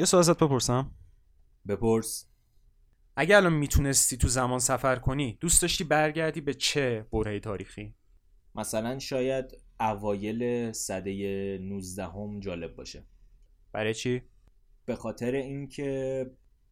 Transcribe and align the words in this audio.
یه 0.00 0.06
سوال 0.06 0.20
ازت 0.20 0.42
بپرسم. 0.42 0.90
بپرس. 1.68 2.26
اگه 3.16 3.36
الان 3.36 3.52
می‌تونستی 3.52 4.16
تو 4.16 4.28
زمان 4.28 4.58
سفر 4.58 4.96
کنی 4.96 5.38
دوست 5.40 5.62
داشتی 5.62 5.84
برگردی 5.84 6.40
به 6.40 6.54
چه 6.54 7.06
برهه 7.12 7.40
تاریخی؟ 7.40 7.94
مثلا 8.54 8.98
شاید 8.98 9.44
اوایل 9.80 10.72
سده 10.72 11.58
19 11.62 12.04
هم 12.04 12.40
جالب 12.40 12.76
باشه. 12.76 13.04
برای 13.72 13.94
چی؟ 13.94 14.22
به 14.86 14.96
خاطر 14.96 15.34
اینکه 15.34 16.30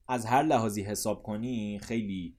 از 0.08 0.26
هر 0.26 0.42
لحاظی 0.42 0.82
حساب 0.82 1.22
کنی 1.22 1.78
خیلی 1.78 2.36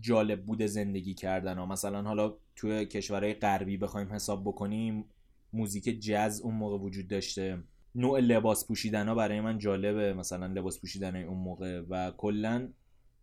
جالب 0.00 0.46
بوده 0.46 0.66
زندگی 0.66 1.14
کردن 1.14 1.58
ها. 1.58 1.66
مثلا 1.66 2.02
حالا 2.02 2.36
توی 2.56 2.86
کشورهای 2.86 3.34
غربی 3.34 3.76
بخوایم 3.76 4.12
حساب 4.12 4.44
بکنیم 4.44 5.04
موزیک 5.52 6.00
جز 6.00 6.40
اون 6.44 6.54
موقع 6.54 6.78
وجود 6.78 7.08
داشته. 7.08 7.62
نوع 7.98 8.20
لباس 8.20 8.66
پوشیدن 8.66 9.08
ها 9.08 9.14
برای 9.14 9.40
من 9.40 9.58
جالبه 9.58 10.12
مثلا 10.14 10.46
لباس 10.46 10.80
پوشیدن 10.80 11.16
اون 11.16 11.38
موقع 11.38 11.82
و 11.88 12.10
کلا 12.16 12.68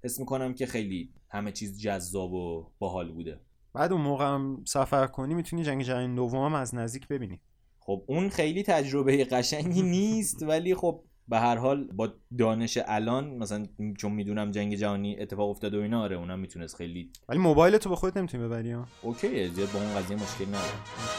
حس 0.03 0.19
می‌کنم 0.19 0.53
که 0.53 0.65
خیلی 0.65 1.13
همه 1.29 1.51
چیز 1.51 1.81
جذاب 1.81 2.33
و 2.33 2.65
باحال 2.79 3.11
بوده. 3.11 3.39
بعد 3.73 3.91
اون 3.91 4.01
موقع 4.01 4.25
هم 4.25 4.61
سفر 4.65 5.07
کنی 5.07 5.33
می‌تونی 5.33 5.63
جنگ 5.63 5.83
جهانی 5.83 6.15
دوم 6.15 6.45
هم 6.45 6.53
از 6.53 6.75
نزدیک 6.75 7.07
ببینی. 7.07 7.39
خب 7.79 8.03
اون 8.07 8.29
خیلی 8.29 8.63
تجربه 8.63 9.23
قشنگی 9.23 9.81
نیست 9.97 10.43
ولی 10.43 10.75
خب 10.75 11.03
به 11.27 11.39
هر 11.39 11.55
حال 11.55 11.83
با 11.83 12.13
دانش 12.37 12.79
الان 12.85 13.29
مثلا 13.29 13.65
چون 13.97 14.11
می‌دونم 14.11 14.51
جنگ 14.51 14.75
جهانی 14.75 15.19
اتفاق 15.19 15.49
افتاده 15.49 15.77
و 15.77 15.81
اینا 15.81 16.01
آره 16.01 16.15
اونم 16.15 16.39
می‌تونست 16.39 16.75
خیلی 16.75 17.11
ولی 17.29 17.39
موبایل 17.39 17.77
تو 17.77 17.89
به 17.89 17.95
خودت 17.95 18.17
نمی‌تونی 18.17 18.43
ببری 18.43 18.71
ها؟ 18.71 18.87
اوکیه 19.01 19.49
زیاد 19.49 19.71
با 19.71 19.79
اون 19.79 19.95
قضیه 19.95 20.17
مشکل 20.17 20.45
نداره 20.45 21.14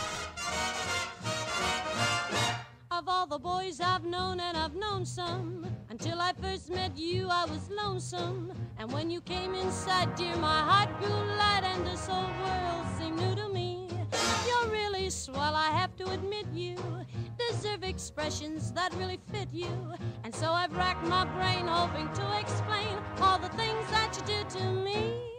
the 3.36 3.42
boys 3.42 3.82
I've 3.82 4.04
known, 4.04 4.40
and 4.40 4.56
I've 4.56 4.74
known 4.74 5.04
some, 5.04 5.66
until 5.90 6.22
I 6.22 6.32
first 6.40 6.70
met 6.70 6.96
you, 6.96 7.28
I 7.30 7.44
was 7.44 7.68
lonesome. 7.68 8.50
And 8.78 8.90
when 8.90 9.10
you 9.10 9.20
came 9.20 9.54
inside, 9.54 10.14
dear, 10.14 10.34
my 10.36 10.60
heart 10.60 10.88
grew 10.98 11.20
light, 11.36 11.60
and 11.64 11.86
this 11.86 12.06
whole 12.06 12.30
world 12.42 12.86
seemed 12.98 13.18
new 13.20 13.34
to 13.34 13.48
me. 13.50 13.88
You're 14.46 14.70
really 14.70 15.10
swell, 15.10 15.54
I 15.54 15.70
have 15.70 15.94
to 15.96 16.10
admit 16.12 16.46
you 16.54 16.76
deserve 17.50 17.84
expressions 17.84 18.72
that 18.72 18.94
really 18.94 19.20
fit 19.30 19.48
you. 19.52 19.92
And 20.24 20.34
so 20.34 20.52
I've 20.52 20.74
racked 20.74 21.06
my 21.06 21.26
brain, 21.26 21.66
hoping 21.66 22.10
to 22.14 22.40
explain 22.40 22.96
all 23.20 23.38
the 23.38 23.50
things 23.50 23.84
that 23.90 24.16
you 24.16 24.34
did 24.34 24.48
to 24.48 24.64
me. 24.64 25.35